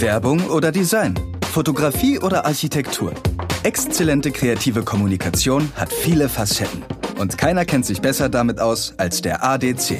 [0.00, 1.14] Werbung oder Design?
[1.50, 3.14] Fotografie oder Architektur?
[3.62, 6.82] Exzellente kreative Kommunikation hat viele Facetten.
[7.18, 9.96] Und keiner kennt sich besser damit aus als der ADC.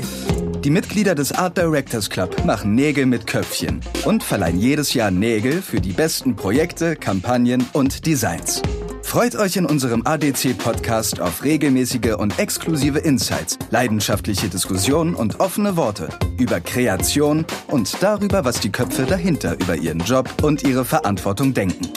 [0.62, 5.62] Die Mitglieder des Art Directors Club machen Nägel mit Köpfchen und verleihen jedes Jahr Nägel
[5.62, 8.60] für die besten Projekte, Kampagnen und Designs.
[9.06, 16.08] Freut euch in unserem ADC-Podcast auf regelmäßige und exklusive Insights, leidenschaftliche Diskussionen und offene Worte
[16.38, 21.88] über Kreation und darüber, was die Köpfe dahinter über ihren Job und ihre Verantwortung denken.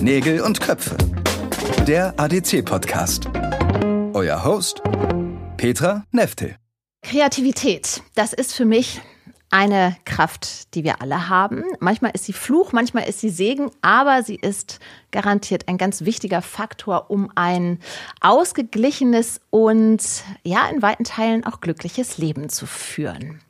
[0.00, 0.96] Nägel und Köpfe.
[1.84, 3.28] Der ADC-Podcast.
[4.14, 4.80] Euer Host
[5.56, 6.56] Petra Neftel.
[7.02, 9.00] Kreativität, das ist für mich
[9.50, 11.64] eine Kraft, die wir alle haben.
[11.80, 14.78] Manchmal ist sie Fluch, manchmal ist sie Segen, aber sie ist
[15.10, 17.80] garantiert ein ganz wichtiger Faktor, um ein
[18.20, 20.02] ausgeglichenes und
[20.44, 23.40] ja, in weiten Teilen auch glückliches Leben zu führen.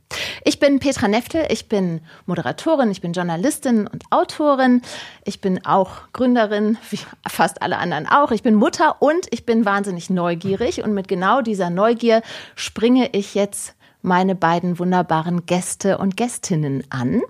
[0.45, 4.83] Ich bin Petra Neftel, ich bin Moderatorin, ich bin Journalistin und Autorin,
[5.25, 9.65] ich bin auch Gründerin, wie fast alle anderen auch, ich bin Mutter und ich bin
[9.65, 12.23] wahnsinnig neugierig und mit genau dieser Neugier
[12.57, 17.23] springe ich jetzt meine beiden wunderbaren Gäste und Gästinnen an.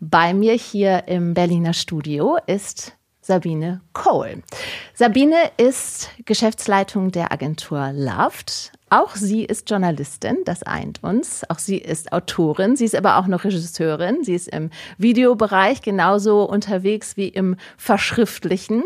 [0.00, 4.42] Bei mir hier im Berliner Studio ist Sabine Kohl.
[4.94, 8.72] Sabine ist Geschäftsleitung der Agentur Loved.
[8.90, 11.42] Auch sie ist Journalistin, das eint uns.
[11.50, 14.24] Auch sie ist Autorin, sie ist aber auch noch Regisseurin.
[14.24, 18.84] Sie ist im Videobereich genauso unterwegs wie im Verschriftlichen.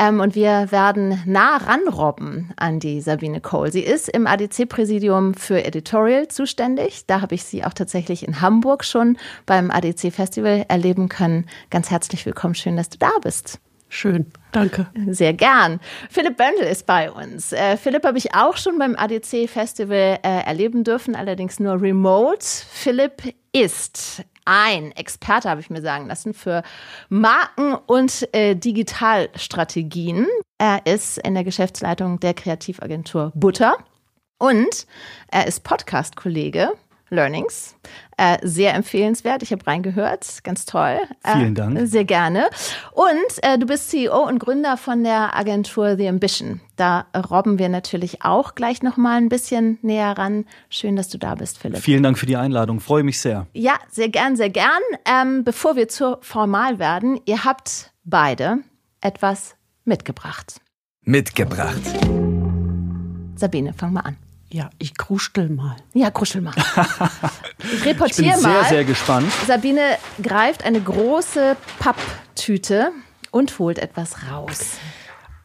[0.00, 3.70] Ähm, und wir werden nah ranrobben an die Sabine Cole.
[3.70, 7.04] Sie ist im ADC-Präsidium für Editorial zuständig.
[7.06, 11.46] Da habe ich sie auch tatsächlich in Hamburg schon beim ADC-Festival erleben können.
[11.68, 12.54] Ganz herzlich willkommen.
[12.54, 13.60] Schön, dass du da bist.
[13.90, 14.86] Schön, danke.
[15.08, 15.80] Sehr gern.
[16.08, 17.52] Philipp Böndel ist bei uns.
[17.52, 22.46] Äh, Philipp habe ich auch schon beim ADC-Festival äh, erleben dürfen, allerdings nur remote.
[22.72, 26.64] Philipp ist ein Experte, habe ich mir sagen lassen, für
[27.08, 30.26] Marken- und äh, Digitalstrategien.
[30.58, 33.76] Er ist in der Geschäftsleitung der Kreativagentur Butter
[34.38, 34.88] und
[35.28, 36.72] er ist Podcast-Kollege
[37.10, 37.76] Learnings.
[38.16, 39.42] Äh, sehr empfehlenswert.
[39.42, 40.42] Ich habe reingehört.
[40.44, 40.98] Ganz toll.
[41.22, 41.78] Äh, Vielen Dank.
[41.84, 42.48] Sehr gerne.
[42.92, 46.60] Und äh, du bist CEO und Gründer von der Agentur The Ambition.
[46.76, 50.46] Da robben wir natürlich auch gleich nochmal ein bisschen näher ran.
[50.68, 51.80] Schön, dass du da bist, Philipp.
[51.82, 52.80] Vielen Dank für die Einladung.
[52.80, 53.46] Freue mich sehr.
[53.52, 54.80] Ja, sehr gern, sehr gern.
[55.04, 58.58] Ähm, bevor wir zu formal werden, ihr habt beide
[59.00, 60.60] etwas mitgebracht.
[61.02, 61.80] Mitgebracht.
[63.36, 64.16] Sabine, fang mal an.
[64.52, 65.76] Ja, ich kruschel mal.
[65.94, 66.54] Ja, kruschel mal.
[67.62, 68.60] Ich reportiere ich bin mal.
[68.60, 69.30] sehr, sehr gespannt.
[69.46, 72.90] Sabine greift eine große Papptüte
[73.30, 74.72] und holt etwas raus.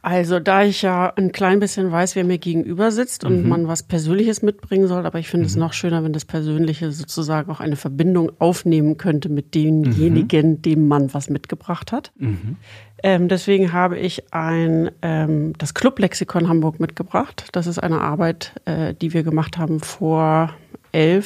[0.06, 3.50] Also, da ich ja ein klein bisschen weiß, wer mir gegenüber sitzt und mhm.
[3.50, 5.48] man was Persönliches mitbringen soll, aber ich finde mhm.
[5.48, 10.62] es noch schöner, wenn das Persönliche sozusagen auch eine Verbindung aufnehmen könnte mit demjenigen, mhm.
[10.62, 12.12] dem man was mitgebracht hat.
[12.18, 12.58] Mhm.
[13.02, 17.48] Ähm, deswegen habe ich ein ähm, das Clublexikon Hamburg mitgebracht.
[17.54, 20.54] Das ist eine Arbeit, äh, die wir gemacht haben vor
[20.92, 21.26] elf,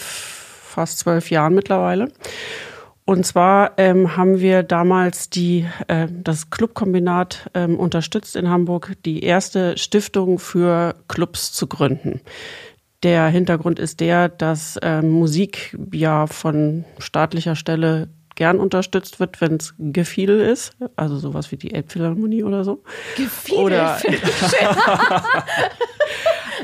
[0.64, 2.14] fast zwölf Jahren mittlerweile.
[3.10, 9.24] Und zwar ähm, haben wir damals die, äh, das Clubkombinat ähm, unterstützt in Hamburg, die
[9.24, 12.22] erste Stiftung für Clubs zu gründen.
[13.02, 19.56] Der Hintergrund ist der, dass äh, Musik ja von staatlicher Stelle gern unterstützt wird, wenn
[19.56, 22.84] es Gefiedel ist, also sowas wie die Elbphilharmonie oder so.
[23.18, 23.64] Gefiedel.
[23.64, 23.98] Oder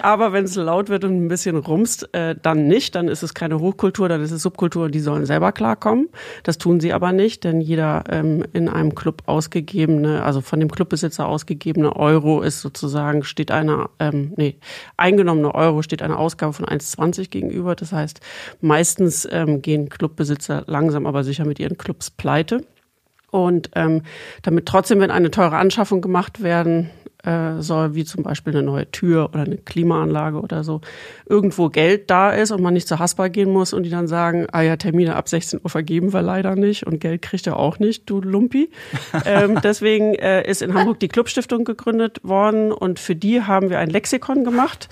[0.05, 2.93] Aber wenn es laut wird und ein bisschen rumst, äh, dann nicht.
[2.93, 6.09] Dann ist es keine Hochkultur, dann ist es Subkultur die sollen selber klarkommen.
[6.43, 10.69] Das tun sie aber nicht, denn jeder ähm, in einem Club ausgegebene, also von dem
[10.69, 14.57] Clubbesitzer ausgegebene Euro ist sozusagen, steht einer, ähm, nee,
[14.95, 17.73] eingenommene Euro steht einer Ausgabe von 1,20 gegenüber.
[17.73, 18.19] Das heißt,
[18.61, 22.63] meistens ähm, gehen Clubbesitzer langsam aber sicher mit ihren Clubs pleite.
[23.31, 24.03] Und ähm,
[24.43, 26.91] damit trotzdem, wenn eine teure Anschaffung gemacht werden
[27.25, 30.81] äh, soll, wie zum Beispiel eine neue Tür oder eine Klimaanlage oder so,
[31.25, 34.47] irgendwo Geld da ist und man nicht zur Haspa gehen muss und die dann sagen,
[34.51, 37.79] ah ja, Termine ab 16 Uhr vergeben wir leider nicht und Geld kriegt er auch
[37.79, 38.69] nicht, du Lumpi.
[39.25, 43.79] ähm, deswegen äh, ist in Hamburg die Clubstiftung gegründet worden und für die haben wir
[43.79, 44.89] ein Lexikon gemacht.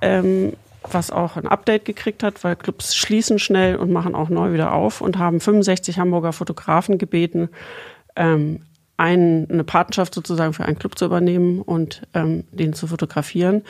[0.00, 0.52] Ähm,
[0.82, 4.72] was auch ein Update gekriegt hat, weil Clubs schließen schnell und machen auch neu wieder
[4.72, 7.50] auf und haben 65 Hamburger Fotografen gebeten,
[8.16, 8.62] ähm,
[9.00, 13.62] ein, eine Patenschaft sozusagen für einen Club zu übernehmen und ähm, den zu fotografieren.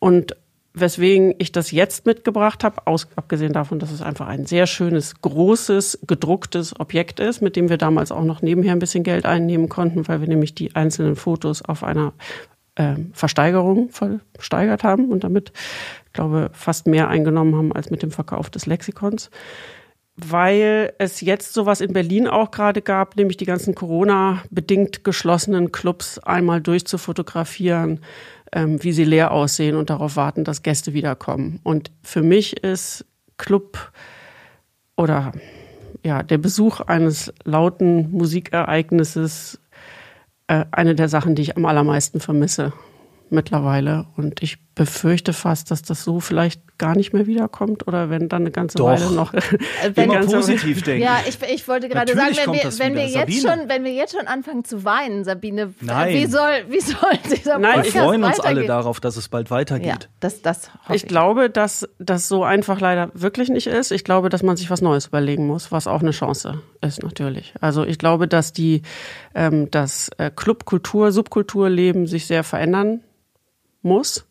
[0.00, 0.36] Und
[0.74, 6.00] weswegen ich das jetzt mitgebracht habe, abgesehen davon, dass es einfach ein sehr schönes, großes,
[6.08, 10.08] gedrucktes Objekt ist, mit dem wir damals auch noch nebenher ein bisschen Geld einnehmen konnten,
[10.08, 12.12] weil wir nämlich die einzelnen Fotos auf einer
[12.74, 15.52] ähm, Versteigerung versteigert haben und damit,
[16.12, 19.30] glaube fast mehr eingenommen haben als mit dem Verkauf des Lexikons
[20.16, 26.18] weil es jetzt sowas in Berlin auch gerade gab, nämlich die ganzen Corona-bedingt geschlossenen Clubs
[26.20, 28.00] einmal durchzufotografieren,
[28.52, 31.58] ähm, wie sie leer aussehen und darauf warten, dass Gäste wiederkommen.
[31.64, 33.04] Und für mich ist
[33.38, 33.92] Club
[34.96, 35.32] oder
[36.04, 39.58] ja, der Besuch eines lauten Musikereignisses
[40.46, 42.72] äh, eine der Sachen, die ich am allermeisten vermisse
[43.30, 44.06] mittlerweile.
[44.16, 48.42] Und ich befürchte fast, dass das so vielleicht gar nicht mehr wiederkommt oder wenn dann
[48.42, 48.86] eine ganze Doch.
[48.86, 49.32] Weile noch.
[49.94, 51.04] wenn man positiv denken.
[51.04, 53.40] Ja, ich, ich wollte gerade sagen, Natürlich wenn wir, wenn, wir jetzt Sabine.
[53.40, 56.14] schon, wenn wir jetzt schon anfangen zu weinen, Sabine, Nein.
[56.14, 56.96] wie soll, wie soll
[57.30, 60.08] dieser Nein, Wir Podcast freuen uns alle darauf, dass es bald Ja, weitergeht.
[60.18, 63.92] das, das hoffe Ich glaube, dass das so einfach leider wirklich nicht ist.
[63.92, 67.54] Ich glaube, dass man sich was Neues überlegen muss, was auch eine Chance ist natürlich.
[67.60, 68.82] Also ich glaube, dass die
[69.36, 73.02] ähm, das äh, Clubkultur, Subkulturleben sich sehr verändern
[73.82, 74.26] muss.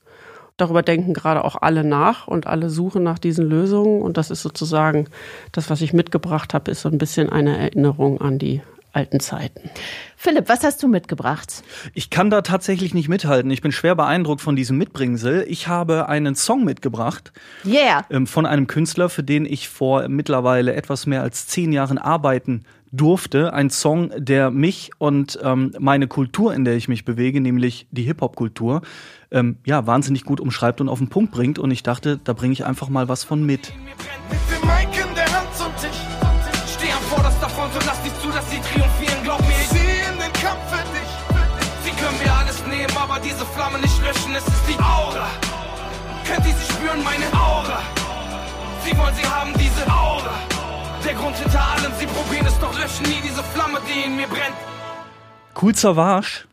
[0.64, 4.02] Darüber denken gerade auch alle nach und alle suchen nach diesen Lösungen.
[4.02, 5.10] Und das ist sozusagen
[5.52, 8.62] das, was ich mitgebracht habe, ist so ein bisschen eine Erinnerung an die
[8.94, 9.70] alten Zeiten.
[10.16, 11.64] Philipp, was hast du mitgebracht?
[11.94, 13.52] Ich kann da tatsächlich nicht mithalten.
[13.52, 15.44] Ich bin schwer beeindruckt von diesem Mitbringsel.
[15.50, 17.34] Ich habe einen Song mitgebracht
[17.66, 18.06] Yeah.
[18.10, 22.64] ähm, von einem Künstler, für den ich vor mittlerweile etwas mehr als zehn Jahren arbeiten
[22.94, 23.54] durfte.
[23.54, 28.04] Ein Song, der mich und ähm, meine Kultur, in der ich mich bewege, nämlich die
[28.04, 28.82] Hip-Hop-Kultur,
[29.32, 31.60] ähm, ja, wahnsinnig gut umschreibt und auf den Punkt bringt.
[31.60, 33.74] Und ich dachte, da bringe ich einfach mal was von mit.
[43.24, 44.36] Diese Flamme nicht löschen.
[44.36, 45.28] Es ist die Aura.
[46.28, 47.82] Könnt ihr sie spüren, meine Aura?
[48.84, 50.53] Sie wollen sie haben, diese Aura.
[51.06, 54.28] Der Grund hinter allem, sie probieren es doch löschen nie diese Flamme, die in mir
[54.28, 54.56] brennt.
[55.62, 56.46] Cool Savage,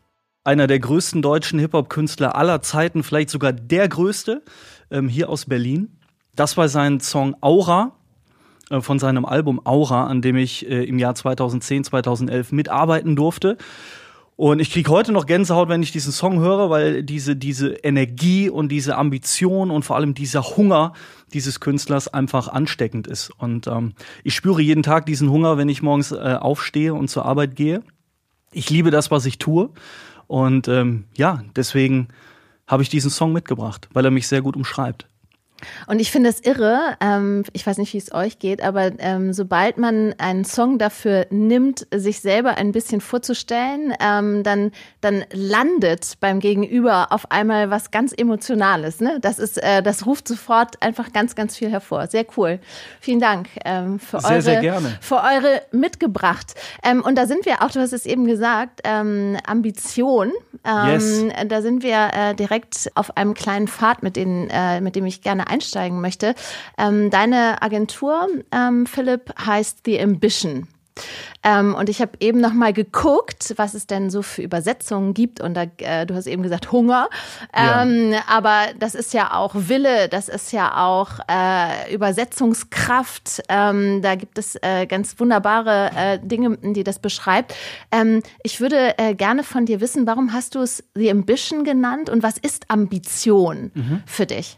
[0.43, 4.43] einer der größten deutschen Hip-Hop-Künstler aller Zeiten, vielleicht sogar der größte,
[4.89, 5.99] ähm, hier aus Berlin.
[6.35, 7.93] Das war sein Song Aura
[8.69, 13.57] äh, von seinem Album Aura, an dem ich äh, im Jahr 2010, 2011 mitarbeiten durfte.
[14.41, 18.49] Und ich kriege heute noch Gänsehaut, wenn ich diesen Song höre, weil diese, diese Energie
[18.49, 20.93] und diese Ambition und vor allem dieser Hunger
[21.31, 23.29] dieses Künstlers einfach ansteckend ist.
[23.37, 23.93] Und ähm,
[24.23, 27.83] ich spüre jeden Tag diesen Hunger, wenn ich morgens äh, aufstehe und zur Arbeit gehe.
[28.51, 29.69] Ich liebe das, was ich tue.
[30.25, 32.07] Und ähm, ja, deswegen
[32.65, 35.05] habe ich diesen Song mitgebracht, weil er mich sehr gut umschreibt.
[35.87, 39.33] Und ich finde es irre, ähm, ich weiß nicht, wie es euch geht, aber ähm,
[39.33, 44.71] sobald man einen Song dafür nimmt, sich selber ein bisschen vorzustellen, ähm, dann,
[45.01, 48.99] dann landet beim Gegenüber auf einmal was ganz Emotionales.
[48.99, 49.19] Ne?
[49.21, 52.07] Das, ist, äh, das ruft sofort einfach ganz, ganz viel hervor.
[52.07, 52.59] Sehr cool.
[52.99, 54.97] Vielen Dank ähm, für, Sehr, eure, sehr gerne.
[55.01, 56.53] für eure mitgebracht.
[56.83, 60.31] Ähm, und da sind wir auch, du hast es eben gesagt, ähm, Ambition.
[60.63, 61.25] Ähm, Yes.
[61.47, 65.21] Da sind wir äh, direkt auf einem kleinen Pfad, mit, den, äh, mit dem ich
[65.21, 66.33] gerne einsteigen möchte.
[66.77, 70.67] Ähm, deine Agentur, ähm, Philipp, heißt The Ambition.
[71.43, 75.41] Ähm, und ich habe eben noch mal geguckt, was es denn so für Übersetzungen gibt.
[75.41, 77.09] Und da, äh, du hast eben gesagt Hunger,
[77.55, 77.83] Ja.
[77.83, 83.41] ähm, aber das ist ja auch Wille, das ist ja auch äh, Übersetzungskraft.
[83.49, 87.55] Ähm, da gibt es äh, ganz wunderbare äh, Dinge, die das beschreibt.
[87.91, 92.09] Ähm, ich würde äh, gerne von dir wissen, warum hast du es The Ambition genannt
[92.09, 93.71] und was ist Ambition
[94.05, 94.57] für dich?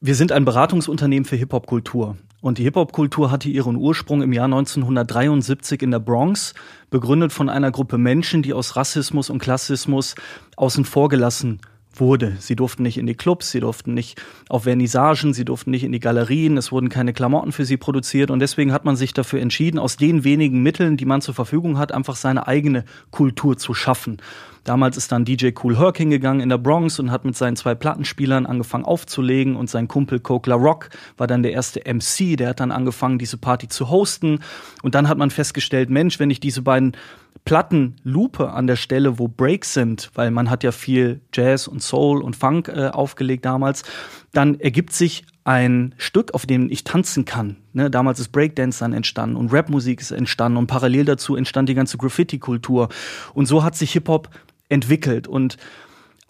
[0.00, 2.16] Wir sind ein Beratungsunternehmen für Hip-Hop-Kultur.
[2.40, 6.54] Und die Hip-Hop-Kultur hatte ihren Ursprung im Jahr 1973 in der Bronx,
[6.88, 10.14] begründet von einer Gruppe Menschen, die aus Rassismus und Klassismus
[10.56, 11.60] außen vor gelassen
[11.94, 12.36] wurde.
[12.38, 15.90] Sie durften nicht in die Clubs, sie durften nicht auf Vernissagen, sie durften nicht in
[15.90, 19.40] die Galerien, es wurden keine Klamotten für sie produziert und deswegen hat man sich dafür
[19.40, 23.74] entschieden, aus den wenigen Mitteln, die man zur Verfügung hat, einfach seine eigene Kultur zu
[23.74, 24.18] schaffen.
[24.64, 27.74] Damals ist dann DJ Cool Herc hingegangen in der Bronx und hat mit seinen zwei
[27.74, 32.50] Plattenspielern angefangen aufzulegen und sein Kumpel Coke La Rock war dann der erste MC, der
[32.50, 34.40] hat dann angefangen, diese Party zu hosten.
[34.82, 36.96] Und dann hat man festgestellt, Mensch, wenn ich diese beiden
[37.44, 41.82] Platten lupe an der Stelle, wo Breaks sind, weil man hat ja viel Jazz und
[41.82, 43.84] Soul und Funk äh, aufgelegt damals,
[44.32, 47.56] dann ergibt sich ein Stück, auf dem ich tanzen kann.
[47.72, 51.74] Ne, damals ist Breakdance dann entstanden und Rapmusik ist entstanden und parallel dazu entstand die
[51.74, 52.90] ganze Graffiti-Kultur.
[53.32, 54.28] Und so hat sich Hip-Hop
[54.68, 55.56] entwickelt und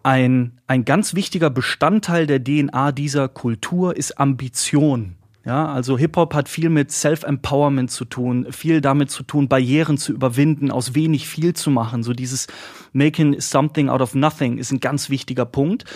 [0.05, 5.17] ein, ein ganz wichtiger Bestandteil der DNA dieser Kultur ist Ambition.
[5.45, 10.13] Ja, also Hip-Hop hat viel mit Self-Empowerment zu tun, viel damit zu tun, Barrieren zu
[10.13, 12.05] überwinden, aus wenig viel zu machen.
[12.05, 12.47] So dieses
[12.93, 15.87] Making something out of nothing ist ein ganz wichtiger Punkt.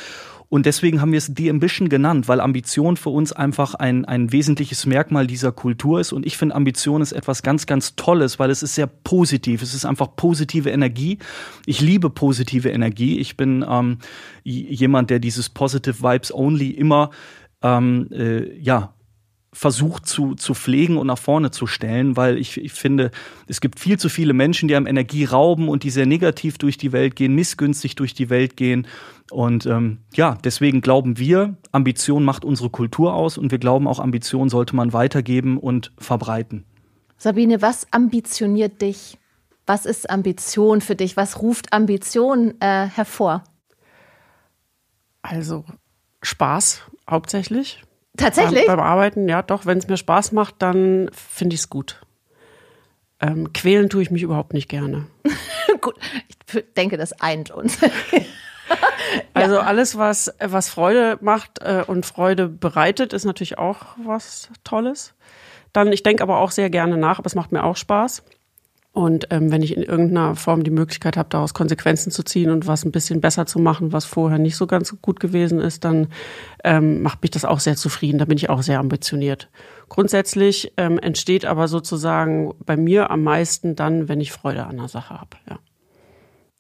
[0.53, 4.33] Und deswegen haben wir es The Ambition genannt, weil Ambition für uns einfach ein, ein
[4.33, 6.13] wesentliches Merkmal dieser Kultur ist.
[6.13, 9.63] Und ich finde, Ambition ist etwas ganz, ganz Tolles, weil es ist sehr positiv.
[9.63, 11.17] Es ist einfach positive Energie.
[11.65, 13.19] Ich liebe positive Energie.
[13.19, 13.97] Ich bin ähm,
[14.45, 17.09] jemand, der dieses Positive Vibes Only immer
[17.63, 18.93] ähm, äh, ja
[19.55, 23.11] versucht zu, zu pflegen und nach vorne zu stellen, weil ich, ich finde,
[23.47, 26.79] es gibt viel zu viele Menschen, die einem Energie rauben und die sehr negativ durch
[26.79, 28.87] die Welt gehen, missgünstig durch die Welt gehen.
[29.31, 34.01] Und ähm, ja, deswegen glauben wir, Ambition macht unsere Kultur aus und wir glauben auch,
[34.01, 36.65] Ambition sollte man weitergeben und verbreiten.
[37.19, 39.19] Sabine, was ambitioniert dich?
[39.67, 41.17] Was ist Ambition für dich?
[41.17, 43.45] Was ruft Ambition äh, hervor?
[45.21, 45.65] Also
[46.23, 47.83] Spaß hauptsächlich.
[48.17, 48.67] Tatsächlich?
[48.67, 49.67] Beim, beim Arbeiten, ja, doch.
[49.67, 52.03] Wenn es mir Spaß macht, dann finde ich es gut.
[53.21, 55.07] Ähm, quälen tue ich mich überhaupt nicht gerne.
[55.81, 55.95] gut,
[56.29, 57.79] ich denke, das eint uns.
[59.35, 65.15] also alles, was, was Freude macht äh, und Freude bereitet, ist natürlich auch was Tolles.
[65.73, 68.25] Dann, ich denke aber auch sehr gerne nach, aber es macht mir auch Spaß.
[68.93, 72.67] Und ähm, wenn ich in irgendeiner Form die Möglichkeit habe, daraus Konsequenzen zu ziehen und
[72.67, 76.09] was ein bisschen besser zu machen, was vorher nicht so ganz gut gewesen ist, dann
[76.63, 78.19] ähm, macht mich das auch sehr zufrieden.
[78.19, 79.49] Da bin ich auch sehr ambitioniert.
[79.89, 84.89] Grundsätzlich ähm, entsteht aber sozusagen bei mir am meisten dann, wenn ich Freude an der
[84.89, 85.39] Sache habe.
[85.49, 85.59] Ja.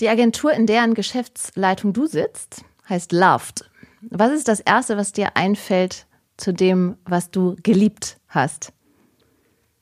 [0.00, 3.70] Die Agentur, in deren Geschäftsleitung du sitzt, heißt Loved.
[4.10, 6.06] Was ist das Erste, was dir einfällt
[6.38, 8.72] zu dem, was du geliebt hast?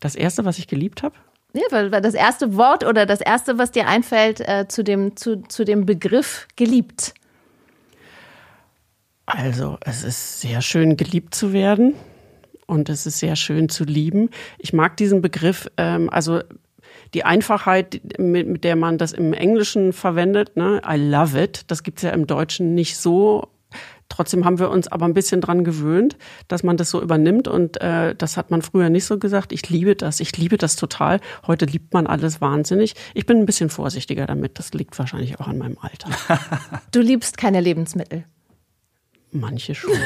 [0.01, 1.15] Das Erste, was ich geliebt habe?
[1.53, 5.17] Ja, weil, weil das erste Wort oder das erste, was dir einfällt äh, zu, dem,
[5.17, 7.15] zu, zu dem Begriff geliebt.
[9.27, 11.95] Also, es ist sehr schön, geliebt zu werden
[12.67, 14.31] und es ist sehr schön zu lieben.
[14.59, 16.41] Ich mag diesen Begriff, ähm, also
[17.15, 21.83] die Einfachheit, mit, mit der man das im Englischen verwendet, ne, I love it, das
[21.83, 23.49] gibt es ja im Deutschen nicht so
[24.11, 27.81] Trotzdem haben wir uns aber ein bisschen dran gewöhnt, dass man das so übernimmt und
[27.81, 29.53] äh, das hat man früher nicht so gesagt.
[29.53, 31.21] Ich liebe das, ich liebe das total.
[31.47, 32.95] Heute liebt man alles wahnsinnig.
[33.15, 34.59] Ich bin ein bisschen vorsichtiger damit.
[34.59, 36.11] Das liegt wahrscheinlich auch an meinem Alter.
[36.91, 38.25] Du liebst keine Lebensmittel.
[39.31, 39.93] Manche schon.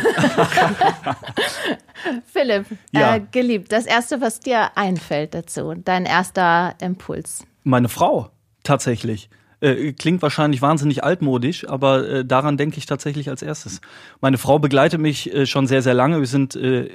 [2.27, 3.17] Philipp, ja.
[3.17, 7.45] äh, geliebt, das Erste, was dir einfällt dazu, dein erster Impuls.
[7.63, 8.29] Meine Frau,
[8.65, 9.31] tatsächlich.
[9.65, 13.81] Äh, klingt wahrscheinlich wahnsinnig altmodisch, aber äh, daran denke ich tatsächlich als erstes.
[14.21, 16.21] Meine Frau begleitet mich äh, schon sehr, sehr lange.
[16.21, 16.91] Wir sind äh,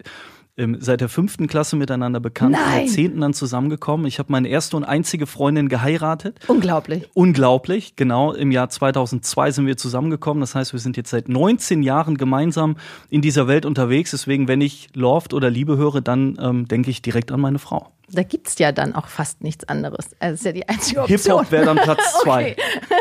[0.80, 2.82] seit der fünften Klasse miteinander bekannt, Nein.
[2.82, 4.06] in der zehnten dann zusammengekommen.
[4.06, 6.38] Ich habe meine erste und einzige Freundin geheiratet.
[6.48, 7.10] Unglaublich.
[7.16, 8.34] Unglaublich, genau.
[8.34, 10.42] Im Jahr 2002 sind wir zusammengekommen.
[10.42, 12.76] Das heißt, wir sind jetzt seit 19 Jahren gemeinsam
[13.10, 14.12] in dieser Welt unterwegs.
[14.12, 17.92] Deswegen, wenn ich Loft oder Liebe höre, dann ähm, denke ich direkt an meine Frau.
[18.12, 20.10] Da gibt es ja dann auch fast nichts anderes.
[20.20, 21.20] Also das ist ja die einzige Option.
[21.20, 22.56] Hip-Hop wäre dann Platz zwei.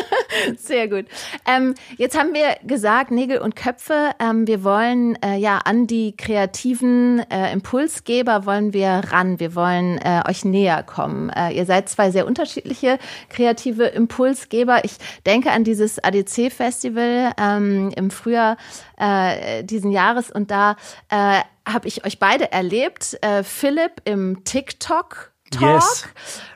[0.59, 1.07] Sehr gut.
[1.47, 4.11] Ähm, jetzt haben wir gesagt, Nägel und Köpfe.
[4.21, 9.41] Ähm, wir wollen äh, ja an die kreativen äh, Impulsgeber wollen wir ran.
[9.41, 11.31] Wir wollen äh, euch näher kommen.
[11.31, 12.99] Äh, ihr seid zwei sehr unterschiedliche
[13.29, 14.85] kreative Impulsgeber.
[14.85, 14.97] Ich
[15.27, 18.57] denke an dieses ADC-Festival ähm, im Frühjahr
[18.97, 20.77] äh, diesen Jahres und da
[21.11, 23.19] äh, habe ich euch beide erlebt.
[23.23, 25.33] Äh, Philipp im TikTok.
[25.51, 26.05] Talk, yes.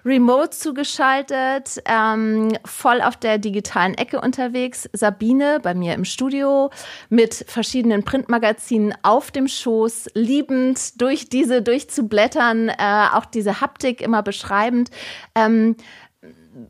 [0.04, 4.88] remote zugeschaltet, ähm, voll auf der digitalen Ecke unterwegs.
[4.92, 6.70] Sabine bei mir im Studio
[7.08, 14.22] mit verschiedenen Printmagazinen auf dem Schoß, liebend durch diese durchzublättern, äh, auch diese Haptik immer
[14.22, 14.90] beschreibend.
[15.34, 15.76] Ähm,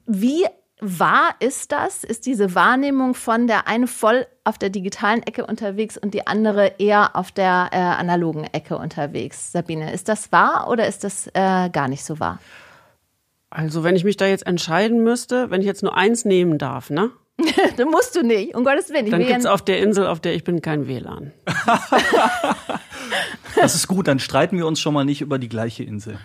[0.07, 0.47] wie
[0.83, 2.05] wahr ist das?
[2.05, 6.75] Ist diese Wahrnehmung von der eine voll auf der digitalen Ecke unterwegs und die andere
[6.79, 9.53] eher auf der äh, analogen Ecke unterwegs?
[9.53, 12.41] Sabine, ist das wahr oder ist das äh, gar nicht so wahr?
[13.49, 16.91] Also, wenn ich mich da jetzt entscheiden müsste, wenn ich jetzt nur eins nehmen darf,
[16.91, 17.11] ne?
[17.77, 19.11] dann musst du nicht, um Gottes Willen.
[19.11, 21.33] Dann gibt es auf der Insel, auf der ich bin, kein WLAN.
[23.57, 26.19] das ist gut, dann streiten wir uns schon mal nicht über die gleiche Insel.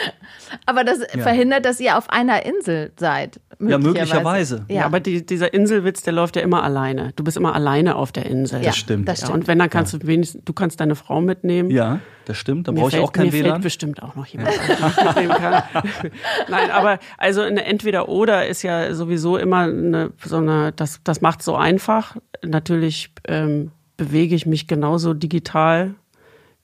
[0.66, 1.22] Aber das ja.
[1.22, 3.40] verhindert, dass ihr auf einer Insel seid.
[3.58, 3.70] Möglicherweise.
[3.70, 4.64] Ja, möglicherweise.
[4.68, 7.12] Ja, ja aber die, dieser Inselwitz, der läuft ja immer alleine.
[7.16, 8.62] Du bist immer alleine auf der Insel.
[8.62, 9.08] Das stimmt.
[9.08, 9.34] Das stimmt.
[9.34, 11.68] und wenn, dann kannst du wenigstens, du kannst deine Frau mitnehmen.
[11.68, 11.98] Ja,
[12.28, 12.68] das stimmt.
[12.68, 13.50] Da brauche ich auch kein mir WLAN.
[13.52, 15.62] Fällt bestimmt auch noch jemand, kann.
[16.48, 21.42] Nein, aber also eine Entweder-Oder ist ja sowieso immer eine, so eine, das, das macht
[21.42, 22.16] so einfach.
[22.44, 25.94] Natürlich ähm, bewege ich mich genauso digital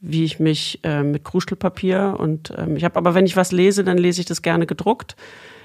[0.07, 3.85] wie ich mich äh, mit Kruschelpapier und ähm, ich habe aber, wenn ich was lese,
[3.85, 5.17] dann lese ich das gerne gedruckt.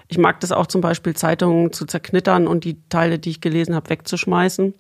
[0.08, 3.76] Ich mag das auch zum Beispiel Zeitungen zu zerknittern und die Teile, die ich gelesen
[3.76, 4.74] habe, wegzuschmeißen.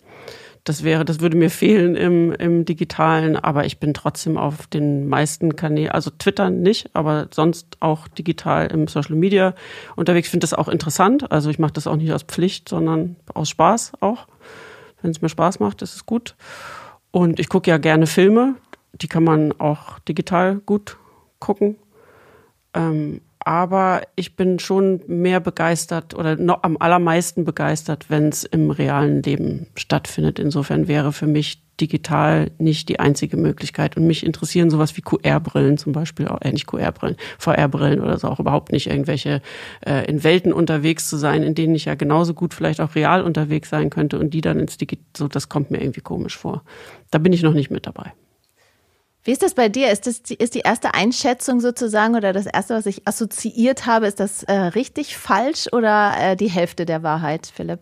[0.64, 5.08] Das wäre, das würde mir fehlen im, im Digitalen, aber ich bin trotzdem auf den
[5.08, 9.56] meisten Kanälen, also Twitter nicht, aber sonst auch digital im Social Media
[9.96, 10.28] unterwegs.
[10.28, 11.32] Ich finde das auch interessant.
[11.32, 14.28] Also ich mache das auch nicht aus Pflicht, sondern aus Spaß auch.
[15.02, 16.36] Wenn es mir Spaß macht, ist es gut.
[17.12, 18.56] Und ich gucke ja gerne Filme
[18.94, 20.98] die kann man auch digital gut
[21.40, 21.78] gucken.
[22.74, 28.70] Ähm, aber ich bin schon mehr begeistert oder noch am allermeisten begeistert, wenn es im
[28.70, 30.38] realen Leben stattfindet.
[30.38, 33.98] Insofern wäre für mich digital nicht die einzige Möglichkeit.
[33.98, 38.28] Und mich interessieren sowas wie QR-Brillen zum Beispiel, auch, äh, nicht QR-Brillen, VR-Brillen oder so
[38.28, 39.42] auch überhaupt nicht irgendwelche
[39.84, 43.24] äh, in Welten unterwegs zu sein, in denen ich ja genauso gut vielleicht auch real
[43.24, 46.64] unterwegs sein könnte und die dann ins Digital, so das kommt mir irgendwie komisch vor.
[47.10, 48.14] Da bin ich noch nicht mit dabei.
[49.30, 49.92] Wie ist das bei dir?
[49.92, 54.08] Ist das die, ist die erste Einschätzung sozusagen oder das erste, was ich assoziiert habe,
[54.08, 57.82] ist das äh, richtig falsch oder äh, die Hälfte der Wahrheit, Philipp?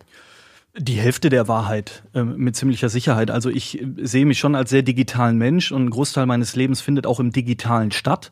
[0.77, 3.31] Die Hälfte der Wahrheit äh, mit ziemlicher Sicherheit.
[3.31, 7.07] Also ich sehe mich schon als sehr digitalen Mensch und ein Großteil meines Lebens findet
[7.07, 8.29] auch im Digitalen statt.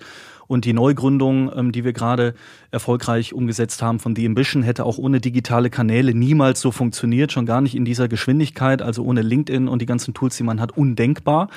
[0.47, 2.33] Und die Neugründung, ähm, die wir gerade
[2.69, 7.45] erfolgreich umgesetzt haben von The Ambition, hätte auch ohne digitale Kanäle niemals so funktioniert, schon
[7.45, 10.75] gar nicht in dieser Geschwindigkeit, also ohne LinkedIn und die ganzen Tools, die man hat,
[10.75, 11.47] undenkbar.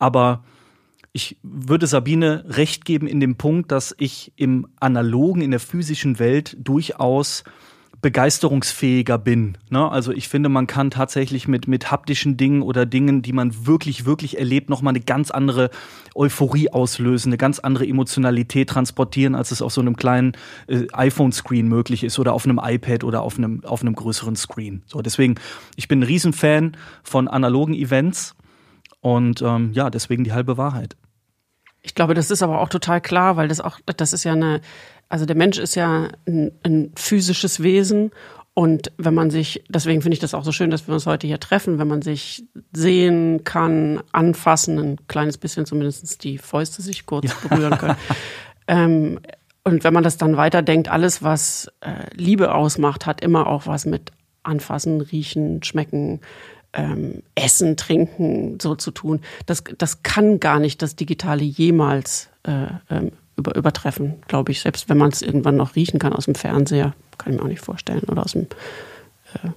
[0.00, 0.42] Aber
[1.16, 6.18] ich würde Sabine recht geben in dem Punkt, dass ich im analogen, in der physischen
[6.18, 7.44] Welt durchaus
[8.02, 9.56] begeisterungsfähiger bin.
[9.70, 9.88] Ne?
[9.88, 14.04] Also ich finde, man kann tatsächlich mit, mit haptischen Dingen oder Dingen, die man wirklich,
[14.06, 15.70] wirklich erlebt, nochmal eine ganz andere
[16.16, 20.32] Euphorie auslösen, eine ganz andere Emotionalität transportieren, als es auf so einem kleinen
[20.66, 24.82] äh, iPhone-Screen möglich ist oder auf einem iPad oder auf einem, auf einem größeren Screen.
[24.86, 25.36] So, deswegen,
[25.76, 28.34] ich bin ein Riesenfan von analogen Events
[29.00, 30.96] und ähm, ja, deswegen die halbe Wahrheit.
[31.84, 34.60] Ich glaube, das ist aber auch total klar, weil das auch, das ist ja eine,
[35.08, 38.10] also der Mensch ist ja ein, ein physisches Wesen
[38.54, 41.26] und wenn man sich, deswegen finde ich das auch so schön, dass wir uns heute
[41.26, 47.04] hier treffen, wenn man sich sehen kann, anfassen, ein kleines bisschen zumindest die Fäuste sich
[47.04, 47.48] kurz ja.
[47.48, 47.96] berühren können.
[48.68, 49.20] ähm,
[49.64, 53.86] und wenn man das dann weiterdenkt, alles, was äh, Liebe ausmacht, hat immer auch was
[53.86, 54.12] mit
[54.44, 56.20] Anfassen, Riechen, Schmecken,
[56.74, 59.20] ähm, Essen, Trinken so zu tun.
[59.46, 64.60] Das, das kann gar nicht das Digitale jemals äh, ähm, über, übertreffen, glaube ich.
[64.60, 67.48] Selbst wenn man es irgendwann noch riechen kann aus dem Fernseher, kann ich mir auch
[67.48, 68.48] nicht vorstellen, oder aus dem
[69.34, 69.48] äh,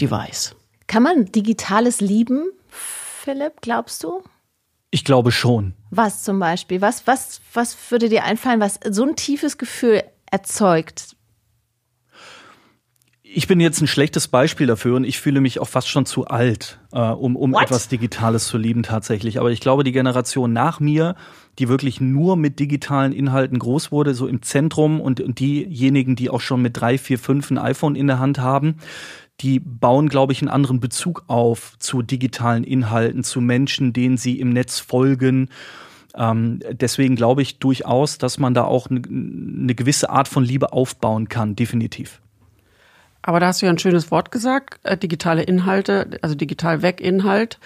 [0.00, 0.54] Device.
[0.86, 4.22] Kann man Digitales lieben, Philipp, glaubst du?
[4.90, 5.74] Ich glaube schon.
[5.90, 6.80] Was zum Beispiel?
[6.80, 11.15] Was, was, was würde dir einfallen, was so ein tiefes Gefühl erzeugt?
[13.36, 16.24] Ich bin jetzt ein schlechtes Beispiel dafür und ich fühle mich auch fast schon zu
[16.26, 19.38] alt, äh, um, um etwas Digitales zu lieben tatsächlich.
[19.38, 21.16] Aber ich glaube, die Generation nach mir,
[21.58, 26.30] die wirklich nur mit digitalen Inhalten groß wurde, so im Zentrum und, und diejenigen, die
[26.30, 28.76] auch schon mit drei, vier, fünf ein iPhone in der Hand haben,
[29.40, 34.40] die bauen, glaube ich, einen anderen Bezug auf zu digitalen Inhalten, zu Menschen, denen sie
[34.40, 35.50] im Netz folgen.
[36.14, 40.72] Ähm, deswegen glaube ich durchaus, dass man da auch eine, eine gewisse Art von Liebe
[40.72, 42.22] aufbauen kann, definitiv.
[43.26, 47.00] Aber da hast du ja ein schönes Wort gesagt, äh, digitale Inhalte, also digital weg
[47.00, 47.58] Inhalt.